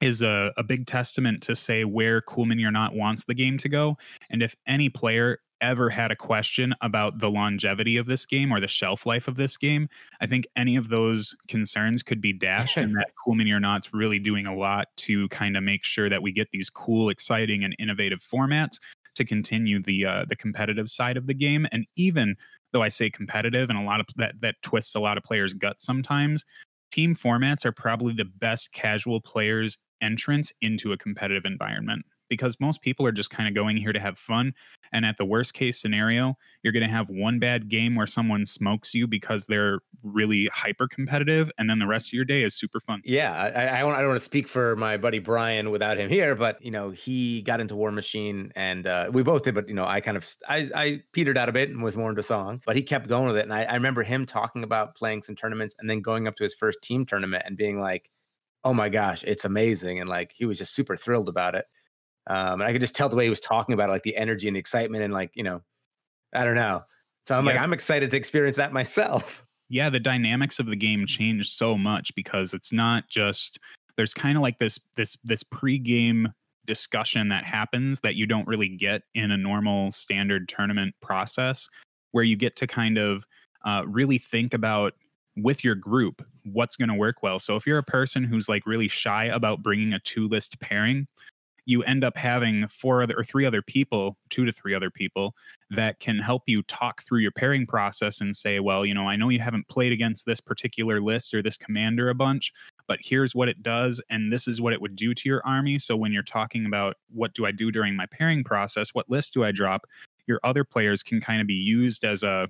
[0.00, 3.58] is a, a big testament to say where Cool Mini or Not wants the game
[3.58, 3.96] to go.
[4.30, 8.60] And if any player ever had a question about the longevity of this game or
[8.60, 9.88] the shelf life of this game,
[10.20, 12.76] I think any of those concerns could be dashed.
[12.76, 16.08] and that Cool Mini or Not's really doing a lot to kind of make sure
[16.08, 18.78] that we get these cool, exciting, and innovative formats
[19.14, 21.66] to continue the uh, the competitive side of the game.
[21.72, 22.36] And even
[22.72, 25.54] though I say competitive, and a lot of that that twists a lot of players'
[25.54, 26.44] guts sometimes,
[26.90, 32.82] team formats are probably the best casual players entrance into a competitive environment because most
[32.82, 34.52] people are just kind of going here to have fun.
[34.92, 38.46] And at the worst case scenario, you're going to have one bad game where someone
[38.46, 42.54] smokes you because they're really hyper competitive, and then the rest of your day is
[42.54, 43.02] super fun.
[43.04, 46.08] Yeah, I, I, don't, I don't want to speak for my buddy Brian without him
[46.08, 49.54] here, but you know he got into Warmachine and uh, we both did.
[49.54, 52.10] But you know, I kind of I, I petered out a bit and was more
[52.10, 53.42] into song, but he kept going with it.
[53.42, 56.44] And I, I remember him talking about playing some tournaments and then going up to
[56.44, 58.10] his first team tournament and being like,
[58.64, 61.66] "Oh my gosh, it's amazing!" And like he was just super thrilled about it.
[62.28, 64.16] Um, and I could just tell the way he was talking about it, like the
[64.16, 65.62] energy and the excitement, and like you know,
[66.34, 66.84] I don't know.
[67.24, 67.54] So I'm yeah.
[67.54, 69.44] like, I'm excited to experience that myself.
[69.70, 73.58] Yeah, the dynamics of the game changed so much because it's not just
[73.98, 76.32] there's kind of like this this this pre-game
[76.64, 81.68] discussion that happens that you don't really get in a normal standard tournament process
[82.12, 83.26] where you get to kind of
[83.66, 84.94] uh, really think about
[85.36, 87.38] with your group what's going to work well.
[87.38, 91.06] So if you're a person who's like really shy about bringing a two list pairing,
[91.68, 95.34] you end up having four other or three other people, two to three other people
[95.68, 99.16] that can help you talk through your pairing process and say, well, you know, I
[99.16, 102.54] know you haven't played against this particular list or this commander a bunch,
[102.86, 105.76] but here's what it does and this is what it would do to your army.
[105.76, 109.34] So when you're talking about what do I do during my pairing process, what list
[109.34, 109.84] do I drop,
[110.26, 112.48] your other players can kind of be used as a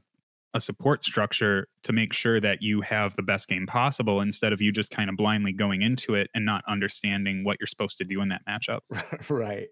[0.55, 4.61] a support structure to make sure that you have the best game possible instead of
[4.61, 8.05] you just kind of blindly going into it and not understanding what you're supposed to
[8.05, 8.81] do in that matchup.
[9.29, 9.69] right.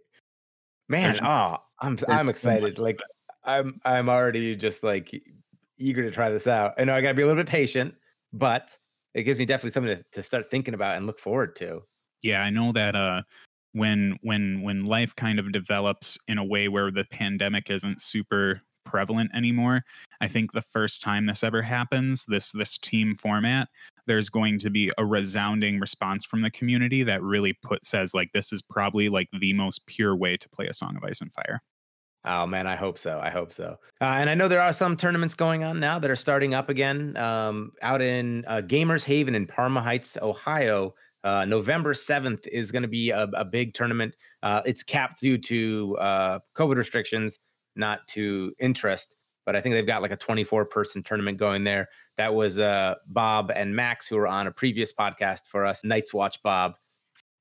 [0.89, 2.77] Man, there's, oh, I'm I'm excited.
[2.77, 3.01] So like
[3.45, 5.23] I'm I'm already just like
[5.79, 6.75] eager to try this out.
[6.79, 7.95] I know I got to be a little bit patient,
[8.33, 8.77] but
[9.15, 11.83] it gives me definitely something to, to start thinking about and look forward to.
[12.23, 13.23] Yeah, I know that uh
[13.73, 18.62] when when when life kind of develops in a way where the pandemic isn't super
[18.87, 19.85] prevalent anymore.
[20.20, 23.68] I think the first time this ever happens, this this team format,
[24.07, 28.33] there's going to be a resounding response from the community that really put says like
[28.33, 31.33] this is probably like the most pure way to play a Song of Ice and
[31.33, 31.61] Fire.
[32.27, 33.20] Oh man, I hope so.
[33.22, 33.77] I hope so.
[34.01, 36.68] Uh, and I know there are some tournaments going on now that are starting up
[36.68, 40.94] again um, out in uh, Gamers Haven in Parma Heights, Ohio.
[41.22, 44.14] Uh, November 7th is going to be a, a, big tournament.
[44.44, 47.40] Uh, it's capped due to uh, COVID restrictions
[47.77, 49.17] not to interest.
[49.45, 51.89] But I think they've got like a 24 person tournament going there.
[52.17, 55.85] That was uh, Bob and Max who were on a previous podcast for us.
[55.85, 56.75] Night's Watch Bob.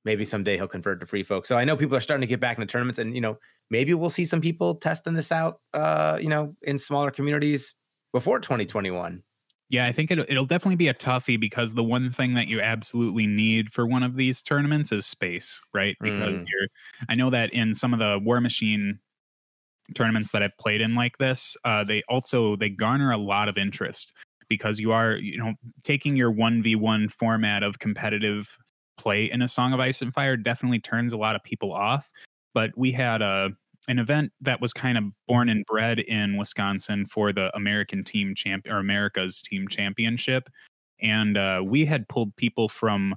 [0.03, 1.49] Maybe someday he'll convert to free folks.
[1.49, 3.39] So I know people are starting to get back into tournaments, and you know
[3.71, 5.61] maybe we'll see some people testing this out.
[5.73, 7.73] Uh, you know, in smaller communities
[8.13, 9.23] before 2021.
[9.69, 12.61] Yeah, I think it'll, it'll definitely be a toughie because the one thing that you
[12.61, 15.97] absolutely need for one of these tournaments is space, right?
[15.99, 16.45] Because mm.
[16.47, 16.67] you're,
[17.09, 18.99] I know that in some of the Warmachine
[19.93, 23.57] tournaments that I've played in like this, uh, they also they garner a lot of
[23.57, 24.13] interest
[24.49, 28.57] because you are you know taking your one v one format of competitive
[28.97, 32.09] play in a Song of Ice and Fire definitely turns a lot of people off.
[32.53, 33.51] But we had a
[33.87, 38.33] an event that was kind of born and bred in Wisconsin for the American team
[38.33, 40.49] champ or America's team championship,
[41.01, 43.15] and uh, we had pulled people from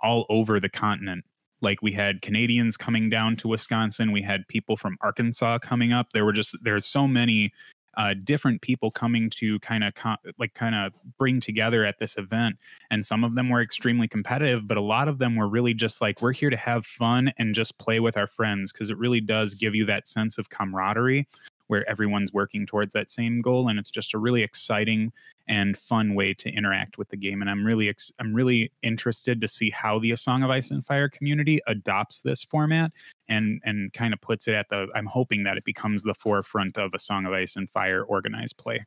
[0.00, 1.24] all over the continent
[1.62, 6.12] like we had Canadians coming down to Wisconsin, we had people from Arkansas coming up.
[6.12, 7.52] There were just there's so many
[7.96, 9.92] uh, different people coming to kind of
[10.38, 12.56] like kind of bring together at this event
[12.90, 16.00] and some of them were extremely competitive but a lot of them were really just
[16.00, 19.20] like we're here to have fun and just play with our friends because it really
[19.20, 21.26] does give you that sense of camaraderie
[21.72, 25.10] where everyone's working towards that same goal and it's just a really exciting
[25.48, 29.40] and fun way to interact with the game and i'm really ex- i'm really interested
[29.40, 32.92] to see how the a song of ice and fire community adopts this format
[33.30, 36.76] and and kind of puts it at the i'm hoping that it becomes the forefront
[36.76, 38.84] of a song of ice and fire organized play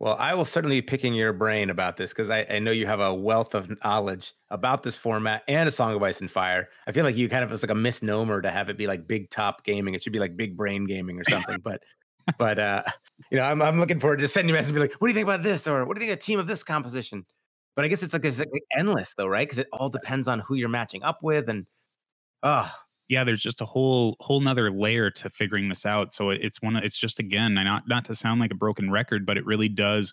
[0.00, 2.86] well, I will certainly be picking your brain about this because I, I, know you
[2.86, 6.68] have a wealth of knowledge about this format and a Song of Ice and Fire.
[6.86, 9.08] I feel like you kind of it's like a misnomer to have it be like
[9.08, 9.94] big top gaming.
[9.94, 11.58] It should be like big brain gaming or something.
[11.64, 11.82] but
[12.38, 12.84] but uh,
[13.30, 15.08] you know, I'm I'm looking forward to sending you a message and be like, what
[15.08, 15.66] do you think about this?
[15.66, 17.26] Or what do you think of a team of this composition?
[17.74, 19.48] But I guess it's like it's like endless though, right?
[19.48, 21.66] Because it all depends on who you're matching up with and
[22.44, 22.70] oh
[23.08, 26.12] yeah, there's just a whole whole nother layer to figuring this out.
[26.12, 26.76] So it's one.
[26.76, 30.12] It's just again, not not to sound like a broken record, but it really does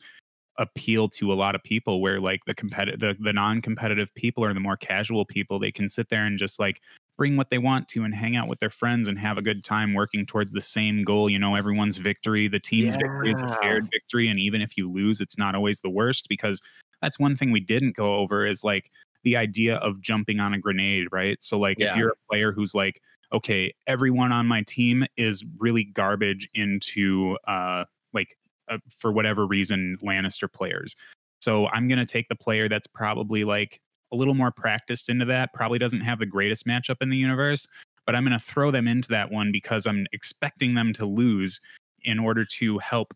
[0.58, 4.54] appeal to a lot of people where like the competitive the, the non-competitive people or
[4.54, 6.82] the more casual people they can sit there and just like
[7.18, 9.64] bring what they want to and hang out with their friends and have a good
[9.64, 11.30] time working towards the same goal.
[11.30, 13.00] You know, everyone's victory, the team's yeah.
[13.00, 14.30] victory is a shared victory.
[14.30, 16.62] And even if you lose, it's not always the worst because
[17.02, 18.92] that's one thing we didn't go over is like
[19.26, 21.38] the idea of jumping on a grenade, right?
[21.44, 21.92] So, like, yeah.
[21.92, 23.02] if you're a player who's like,
[23.34, 27.84] okay, everyone on my team is really garbage into, uh,
[28.14, 28.38] like,
[28.70, 30.96] uh, for whatever reason, Lannister players.
[31.42, 35.26] So I'm going to take the player that's probably like a little more practiced into
[35.26, 37.68] that, probably doesn't have the greatest matchup in the universe,
[38.06, 41.60] but I'm going to throw them into that one because I'm expecting them to lose
[42.04, 43.14] in order to help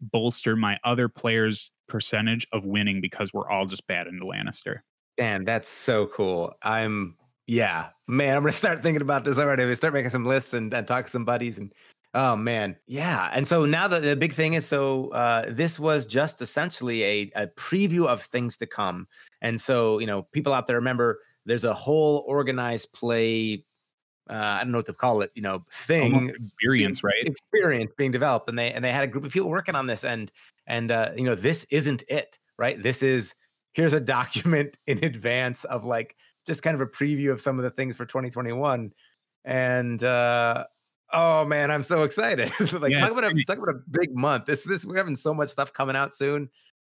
[0.00, 4.80] bolster my other players' percentage of winning because we're all just bad into Lannister.
[5.20, 6.54] Dan, that's so cool.
[6.62, 7.14] I'm
[7.46, 9.66] yeah, man, I'm gonna start thinking about this already.
[9.66, 11.70] We start making some lists and, and talk to some buddies and
[12.14, 13.28] oh man, yeah.
[13.34, 17.30] And so now the, the big thing is so uh, this was just essentially a,
[17.36, 19.06] a preview of things to come.
[19.42, 23.62] And so, you know, people out there remember there's a whole organized play.
[24.30, 27.26] Uh, I don't know what to call it, you know, thing Almost experience, right?
[27.26, 30.02] Experience being developed, and they and they had a group of people working on this,
[30.02, 30.32] and
[30.66, 32.82] and uh, you know, this isn't it, right?
[32.82, 33.34] This is
[33.72, 36.16] here's a document in advance of like
[36.46, 38.92] just kind of a preview of some of the things for 2021,
[39.44, 40.64] and uh,
[41.12, 42.52] Oh man, I'm so excited!
[42.72, 44.46] like yeah, talk about a talk about a big month.
[44.46, 46.48] This this we're having so much stuff coming out soon.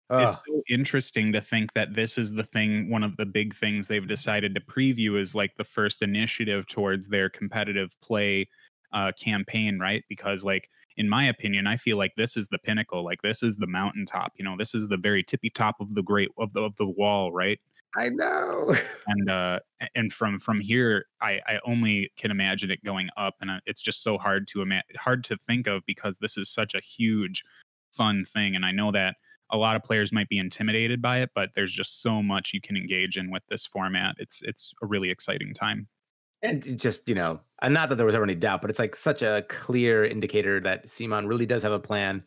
[0.08, 2.88] It's so interesting to think that this is the thing.
[2.90, 7.08] One of the big things they've decided to preview is like the first initiative towards
[7.08, 8.48] their competitive play
[8.92, 10.04] uh, campaign, right?
[10.08, 13.05] Because like in my opinion, I feel like this is the pinnacle.
[13.05, 14.32] Like this is the mountaintop.
[14.36, 16.86] You know, this is the very tippy top of the great of the of the
[16.86, 17.61] wall, right?
[17.97, 18.74] I know.
[19.07, 19.61] and uh
[19.94, 23.82] and from from here I I only can imagine it going up and uh, it's
[23.82, 27.42] just so hard to imagine hard to think of because this is such a huge
[27.90, 29.16] fun thing and I know that
[29.51, 32.61] a lot of players might be intimidated by it but there's just so much you
[32.61, 34.16] can engage in with this format.
[34.18, 35.88] It's it's a really exciting time.
[36.43, 39.22] And just, you know, not that there was ever any doubt, but it's like such
[39.22, 42.22] a clear indicator that CMON really does have a plan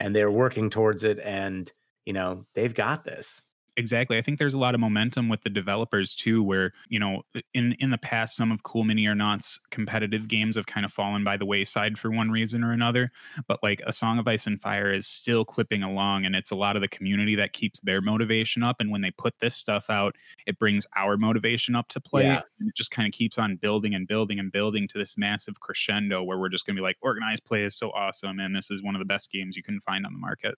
[0.00, 1.72] and they're working towards it and
[2.06, 3.42] you know, they've got this
[3.76, 4.16] exactly.
[4.16, 7.22] I think there's a lot of momentum with the developers too, where you know,
[7.52, 10.92] in in the past, some of Cool Mini or Not's competitive games have kind of
[10.92, 13.10] fallen by the wayside for one reason or another.
[13.46, 16.56] But like a Song of Ice and Fire is still clipping along, and it's a
[16.56, 18.76] lot of the community that keeps their motivation up.
[18.80, 20.16] And when they put this stuff out,
[20.46, 22.24] it brings our motivation up to play.
[22.24, 22.42] Yeah.
[22.60, 25.60] And it just kind of keeps on building and building and building to this massive
[25.60, 28.70] crescendo where we're just going to be like, organized play is so awesome, and this
[28.70, 30.54] is one of the best games you can find on the market.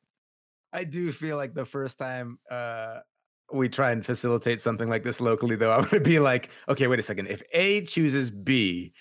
[0.73, 2.99] I do feel like the first time uh,
[3.53, 6.87] we try and facilitate something like this locally, though, I'm going to be like, okay,
[6.87, 7.29] wait a second.
[7.29, 8.93] If A chooses B,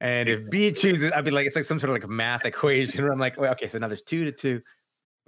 [0.00, 3.02] and if B chooses, I'd be like, it's like some sort of like math equation
[3.02, 4.60] where I'm like, well, okay, so now there's two to two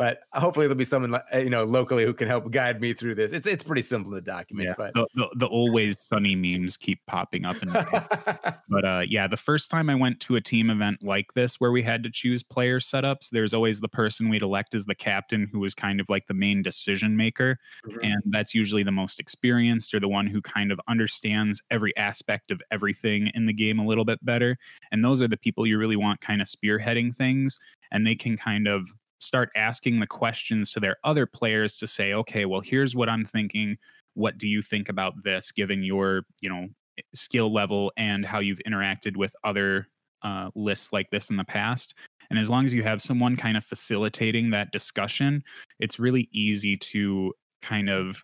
[0.03, 3.14] but hopefully there'll be someone uh, you know locally who can help guide me through
[3.14, 3.30] this.
[3.30, 4.66] It's it's pretty simple to document.
[4.66, 7.55] Yeah, but the, the, the always sunny memes keep popping up.
[7.62, 7.72] And
[8.68, 11.70] but uh, yeah, the first time I went to a team event like this where
[11.70, 15.48] we had to choose player setups, there's always the person we'd elect as the captain
[15.53, 17.98] who was kind of like the main decision maker, mm-hmm.
[18.03, 22.50] and that's usually the most experienced or the one who kind of understands every aspect
[22.50, 24.59] of everything in the game a little bit better.
[24.90, 27.61] And those are the people you really want kind of spearheading things,
[27.92, 28.88] and they can kind of
[29.23, 33.25] start asking the questions to their other players to say, okay, well, here's what I'm
[33.25, 33.77] thinking.
[34.14, 36.68] What do you think about this, given your, you know,
[37.14, 39.87] skill level and how you've interacted with other
[40.23, 41.95] uh, lists like this in the past?
[42.31, 45.43] And as long as you have someone kind of facilitating that discussion,
[45.81, 48.23] it's really easy to kind of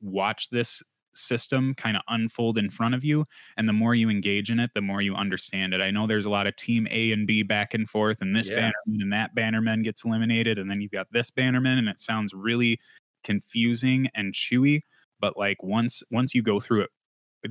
[0.00, 0.82] watch this
[1.14, 3.24] system kind of unfold in front of you.
[3.56, 5.80] And the more you engage in it, the more you understand it.
[5.80, 8.48] I know there's a lot of team A and B back and forth, and this
[8.48, 8.56] yeah.
[8.56, 12.32] bannerman and that bannerman gets eliminated, and then you've got this bannerman, and it sounds
[12.34, 12.78] really
[13.24, 14.80] confusing and chewy.
[15.20, 16.90] But like once once you go through it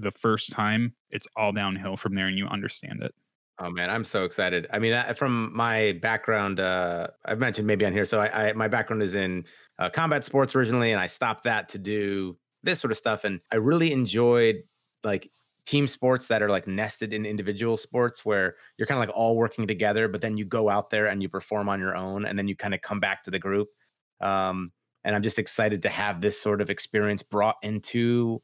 [0.01, 3.13] the first time, it's all downhill from there, and you understand it.
[3.61, 4.67] Oh man, I'm so excited.
[4.71, 8.05] I mean, from my background, uh, I've mentioned maybe on here.
[8.05, 9.45] So I, I my background is in
[9.79, 13.23] uh, combat sports originally, and I stopped that to do this sort of stuff.
[13.23, 14.63] And I really enjoyed
[15.03, 15.31] like
[15.65, 19.35] team sports that are like nested in individual sports where you're kind of like all
[19.37, 22.37] working together, but then you go out there and you perform on your own and
[22.37, 23.67] then you kind of come back to the group.
[24.19, 24.71] Um,
[25.03, 28.41] and I'm just excited to have this sort of experience brought into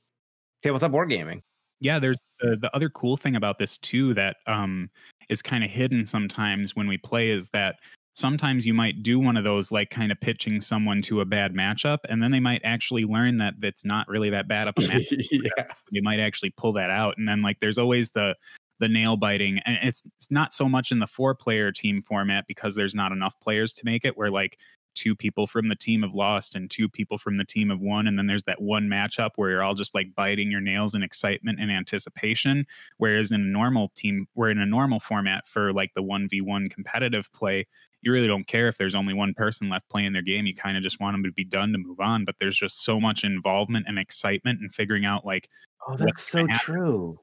[0.64, 1.42] tabletop board gaming.
[1.82, 4.90] Yeah, there's the, the other cool thing about this too that um,
[5.28, 7.76] is kind of hidden sometimes when we play is that
[8.16, 11.54] sometimes you might do one of those like kind of pitching someone to a bad
[11.54, 14.82] matchup and then they might actually learn that that's not really that bad of a
[14.88, 15.66] matchup yeah.
[15.92, 18.36] they might actually pull that out and then like there's always the
[18.80, 22.46] the nail biting and it's, it's not so much in the four player team format
[22.48, 24.58] because there's not enough players to make it where like
[24.96, 28.08] two people from the team have lost and two people from the team have won
[28.08, 31.04] and then there's that one matchup where you're all just like biting your nails in
[31.04, 32.66] excitement and anticipation
[32.98, 37.32] whereas in a normal team we're in a normal format for like the 1v1 competitive
[37.34, 37.68] play
[38.06, 40.46] you really don't care if there's only one person left playing their game.
[40.46, 42.24] You kind of just want them to be done to move on.
[42.24, 45.50] But there's just so much involvement and excitement and figuring out like,
[45.88, 47.20] oh, that's so true.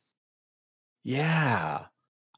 [1.04, 1.82] Yeah,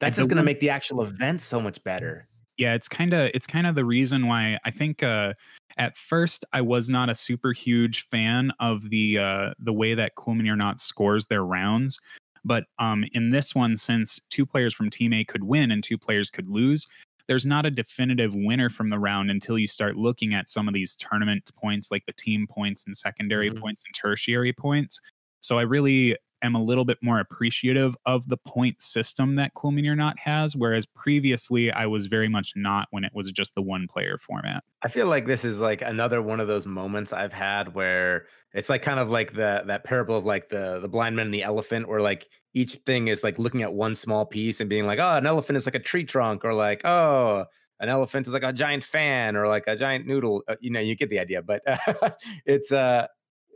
[0.01, 2.29] that's just going to make the actual event so much better.
[2.59, 5.33] Yeah, it's kind of it's kind of the reason why I think uh,
[5.79, 10.13] at first I was not a super huge fan of the uh, the way that
[10.27, 11.99] Mini or Not scores their rounds.
[12.45, 15.97] But um, in this one, since two players from Team A could win and two
[15.97, 16.87] players could lose,
[17.29, 20.75] there's not a definitive winner from the round until you start looking at some of
[20.75, 23.61] these tournament points, like the team points and secondary mm-hmm.
[23.61, 25.01] points and tertiary points.
[25.41, 29.71] So I really am a little bit more appreciative of the point system that Cool
[29.71, 33.55] Mini or Not has, whereas previously I was very much not when it was just
[33.55, 34.63] the one player format.
[34.83, 38.69] I feel like this is like another one of those moments I've had where it's
[38.69, 41.43] like kind of like the that parable of like the the blind man and the
[41.43, 45.01] elephant, where like each thing is like looking at one small piece and being like,
[45.01, 47.45] oh, an elephant is like a tree trunk, or like, oh,
[47.81, 50.43] an elephant is like a giant fan, or like a giant noodle.
[50.49, 51.43] Uh, you know, you get the idea.
[51.43, 52.11] But uh,
[52.47, 53.09] it's uh,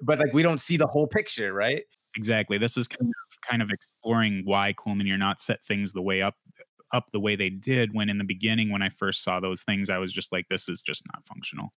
[0.03, 1.85] but like we don't see the whole picture, right?
[2.17, 2.59] Exactly.
[2.59, 6.03] This is kind of kind of exploring why Cool Mini or Not set things the
[6.03, 6.35] way up
[6.93, 9.91] up the way they did when in the beginning when I first saw those things
[9.91, 11.73] I was just like this is just not functional.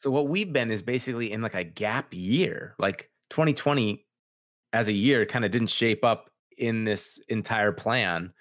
[0.00, 2.74] So what we've been is basically in like a gap year.
[2.78, 4.04] Like 2020
[4.72, 8.32] as a year kind of didn't shape up in this entire plan.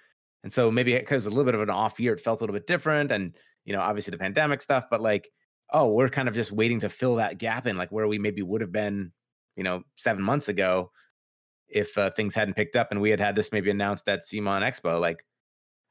[0.44, 2.44] And so maybe it was a little bit of an off year, it felt a
[2.44, 3.12] little bit different.
[3.12, 5.30] And, you know, obviously the pandemic stuff, but like,
[5.74, 8.42] oh, we're kind of just waiting to fill that gap in, like where we maybe
[8.42, 9.12] would have been,
[9.56, 10.92] you know, seven months ago
[11.68, 14.62] if uh, things hadn't picked up and we had had this maybe announced at CMON
[14.62, 15.00] Expo.
[15.00, 15.26] Like,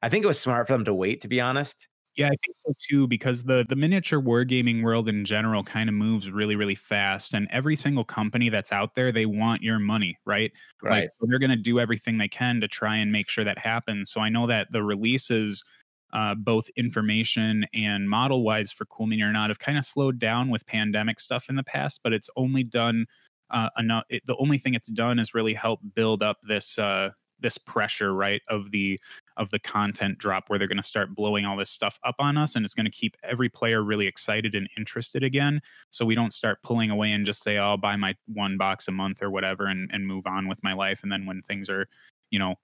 [0.03, 1.89] I think it was smart for them to wait, to be honest.
[2.17, 5.95] Yeah, I think so too, because the the miniature wargaming world in general kind of
[5.97, 7.35] moves really, really fast.
[7.35, 10.53] And every single company that's out there, they want your money, right?
[10.81, 11.03] Right.
[11.03, 14.11] Like, so they're gonna do everything they can to try and make sure that happens.
[14.13, 15.65] So I know that the releases
[16.13, 20.21] uh, both information and model wise for Cool Mini or Not have kind of slowed
[20.21, 23.07] down with pandemic stuff in the past, but it's only done
[23.51, 24.05] uh, enough.
[24.09, 27.11] It, the only thing it's done is really help build up this uh,
[27.41, 29.01] this pressure right of the
[29.37, 32.37] of the content drop where they're going to start blowing all this stuff up on
[32.37, 35.61] us and it's going to keep every player really excited and interested again
[35.91, 38.89] so we don't start pulling away and just say oh, i'll buy my one box
[38.89, 41.69] a month or whatever and, and move on with my life and then when things
[41.69, 41.87] are
[42.31, 42.55] you know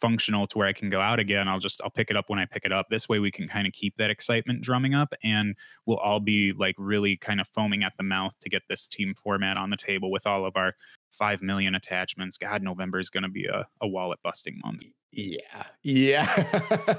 [0.00, 2.38] functional to where I can go out again, I'll just I'll pick it up when
[2.38, 2.86] I pick it up.
[2.90, 5.54] This way we can kind of keep that excitement drumming up and
[5.86, 9.14] we'll all be like really kind of foaming at the mouth to get this team
[9.14, 10.74] format on the table with all of our
[11.10, 12.36] 5 million attachments.
[12.36, 14.84] God, November is going to be a, a wallet busting month.
[15.16, 15.64] Yeah.
[15.82, 16.94] Yeah.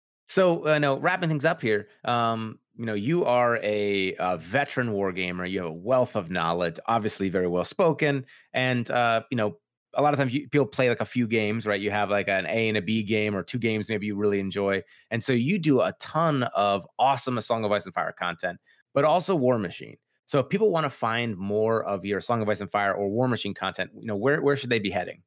[0.28, 1.88] so, uh, no, wrapping things up here.
[2.04, 5.50] Um, you know, you are a, a veteran wargamer.
[5.50, 8.24] You have a wealth of knowledge, obviously very well spoken,
[8.54, 9.58] and uh, you know,
[9.94, 11.80] a lot of times you, people play like a few games, right?
[11.80, 14.40] You have like an A and a B game or two games maybe you really
[14.40, 14.82] enjoy.
[15.10, 18.58] And so you do a ton of awesome A Song of Ice and Fire content,
[18.94, 19.98] but also Warmachine.
[20.26, 23.10] So if people want to find more of your Song of Ice and Fire or
[23.10, 25.22] Warmachine content, you know, where where should they be heading?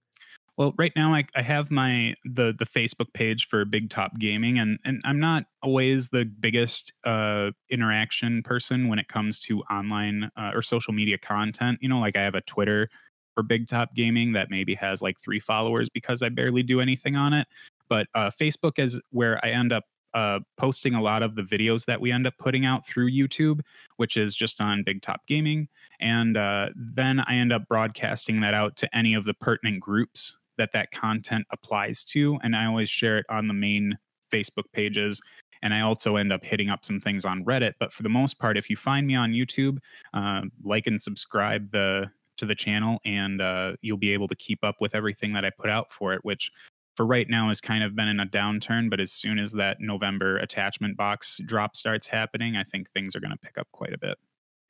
[0.58, 4.58] Well, right now I, I have my the the Facebook page for Big Top Gaming,
[4.58, 10.32] and and I'm not always the biggest uh, interaction person when it comes to online
[10.38, 11.80] uh, or social media content.
[11.82, 12.90] You know, like I have a Twitter
[13.34, 17.18] for Big Top Gaming that maybe has like three followers because I barely do anything
[17.18, 17.48] on it.
[17.90, 19.84] But uh, Facebook is where I end up
[20.14, 23.60] uh, posting a lot of the videos that we end up putting out through YouTube,
[23.98, 25.68] which is just on Big Top Gaming.
[26.00, 30.38] And uh, then I end up broadcasting that out to any of the pertinent groups
[30.58, 32.38] that that content applies to.
[32.44, 33.98] And I always share it on the main
[34.32, 35.22] Facebook pages.
[35.62, 37.74] And I also end up hitting up some things on Reddit.
[37.80, 39.78] But for the most part, if you find me on YouTube,
[40.14, 44.62] uh, like and subscribe the to the channel and uh, you'll be able to keep
[44.64, 46.52] up with everything that I put out for it, which
[46.96, 48.90] for right now has kind of been in a downturn.
[48.90, 53.20] But as soon as that November attachment box drop starts happening, I think things are
[53.20, 54.18] going to pick up quite a bit.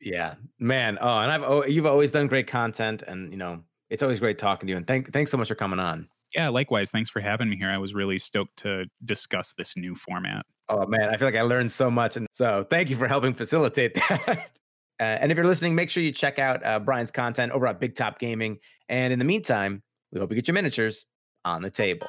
[0.02, 0.98] Yeah, man.
[1.02, 4.38] Oh, and I've oh, you've always done great content, and you know it's always great
[4.38, 4.78] talking to you.
[4.78, 6.08] And thank thanks so much for coming on.
[6.34, 6.92] Yeah, likewise.
[6.92, 7.70] Thanks for having me here.
[7.70, 10.46] I was really stoked to discuss this new format.
[10.68, 13.34] Oh man, I feel like I learned so much, and so thank you for helping
[13.34, 14.52] facilitate that.
[15.00, 17.80] Uh, and if you're listening, make sure you check out uh, Brian's content over at
[17.80, 18.58] Big Top Gaming.
[18.88, 21.06] And in the meantime, we hope you get your miniatures
[21.44, 22.08] on the table.